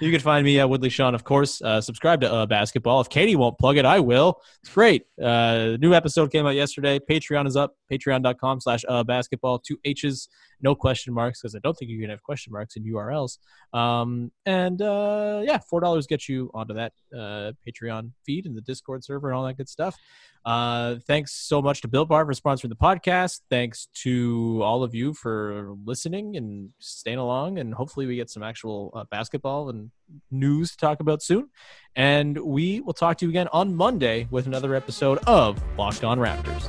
you 0.00 0.10
can 0.10 0.20
find 0.20 0.44
me 0.44 0.58
at 0.60 0.68
Woodley 0.68 0.88
Sean, 0.88 1.14
of 1.14 1.24
course. 1.24 1.60
Uh, 1.62 1.80
subscribe 1.80 2.20
to 2.22 2.32
uh, 2.32 2.46
Basketball. 2.46 3.00
If 3.00 3.08
Katie 3.08 3.36
won't 3.36 3.58
plug 3.58 3.76
it, 3.76 3.84
I 3.84 4.00
will. 4.00 4.40
It's 4.62 4.72
great. 4.72 5.04
Uh, 5.20 5.76
new 5.80 5.94
episode 5.94 6.30
came 6.30 6.46
out 6.46 6.54
yesterday. 6.54 6.98
Patreon 6.98 7.46
is 7.46 7.56
up. 7.56 7.74
Patreon.com 7.90 8.60
slash 8.60 8.84
uh, 8.88 9.04
basketball. 9.04 9.58
Two 9.58 9.78
H's, 9.84 10.28
no 10.62 10.74
question 10.74 11.12
marks, 11.12 11.40
because 11.40 11.54
I 11.54 11.58
don't 11.62 11.76
think 11.76 11.90
you 11.90 12.00
can 12.00 12.10
have 12.10 12.22
question 12.22 12.52
marks 12.52 12.76
in 12.76 12.84
URLs. 12.84 13.38
Um, 13.72 14.30
and 14.46 14.80
uh, 14.80 15.42
yeah, 15.44 15.58
$4 15.72 16.08
gets 16.08 16.28
you 16.28 16.50
onto 16.54 16.74
that 16.74 16.92
uh, 17.14 17.52
Patreon 17.66 18.12
feed 18.24 18.46
and 18.46 18.56
the 18.56 18.60
Discord 18.60 19.04
server 19.04 19.28
and 19.28 19.36
all 19.36 19.44
that 19.46 19.56
good 19.56 19.68
stuff. 19.68 19.96
Uh, 20.44 20.96
thanks 21.06 21.32
so 21.32 21.62
much 21.62 21.80
to 21.82 21.88
Built 21.88 22.08
Bar 22.08 22.26
for 22.26 22.32
sponsoring 22.32 22.68
the 22.68 22.76
podcast. 22.76 23.40
Thanks 23.48 23.88
to 24.02 24.60
all 24.62 24.82
of 24.82 24.94
you 24.94 25.14
for 25.14 25.74
listening 25.84 26.36
and 26.36 26.70
staying 26.78 27.18
along. 27.18 27.58
And 27.58 27.72
hopefully, 27.74 28.06
we 28.06 28.16
get 28.16 28.30
some 28.30 28.42
actual 28.42 28.90
uh, 28.94 29.04
basketball 29.10 29.68
and 29.68 29.90
news 30.30 30.72
to 30.72 30.76
talk 30.78 31.00
about 31.00 31.22
soon. 31.22 31.48
And 31.94 32.36
we 32.38 32.80
will 32.80 32.94
talk 32.94 33.18
to 33.18 33.26
you 33.26 33.30
again 33.30 33.48
on 33.52 33.74
Monday 33.74 34.26
with 34.30 34.46
another 34.46 34.74
episode 34.74 35.18
of 35.26 35.62
Locked 35.78 36.04
On 36.04 36.18
Raptors. 36.18 36.68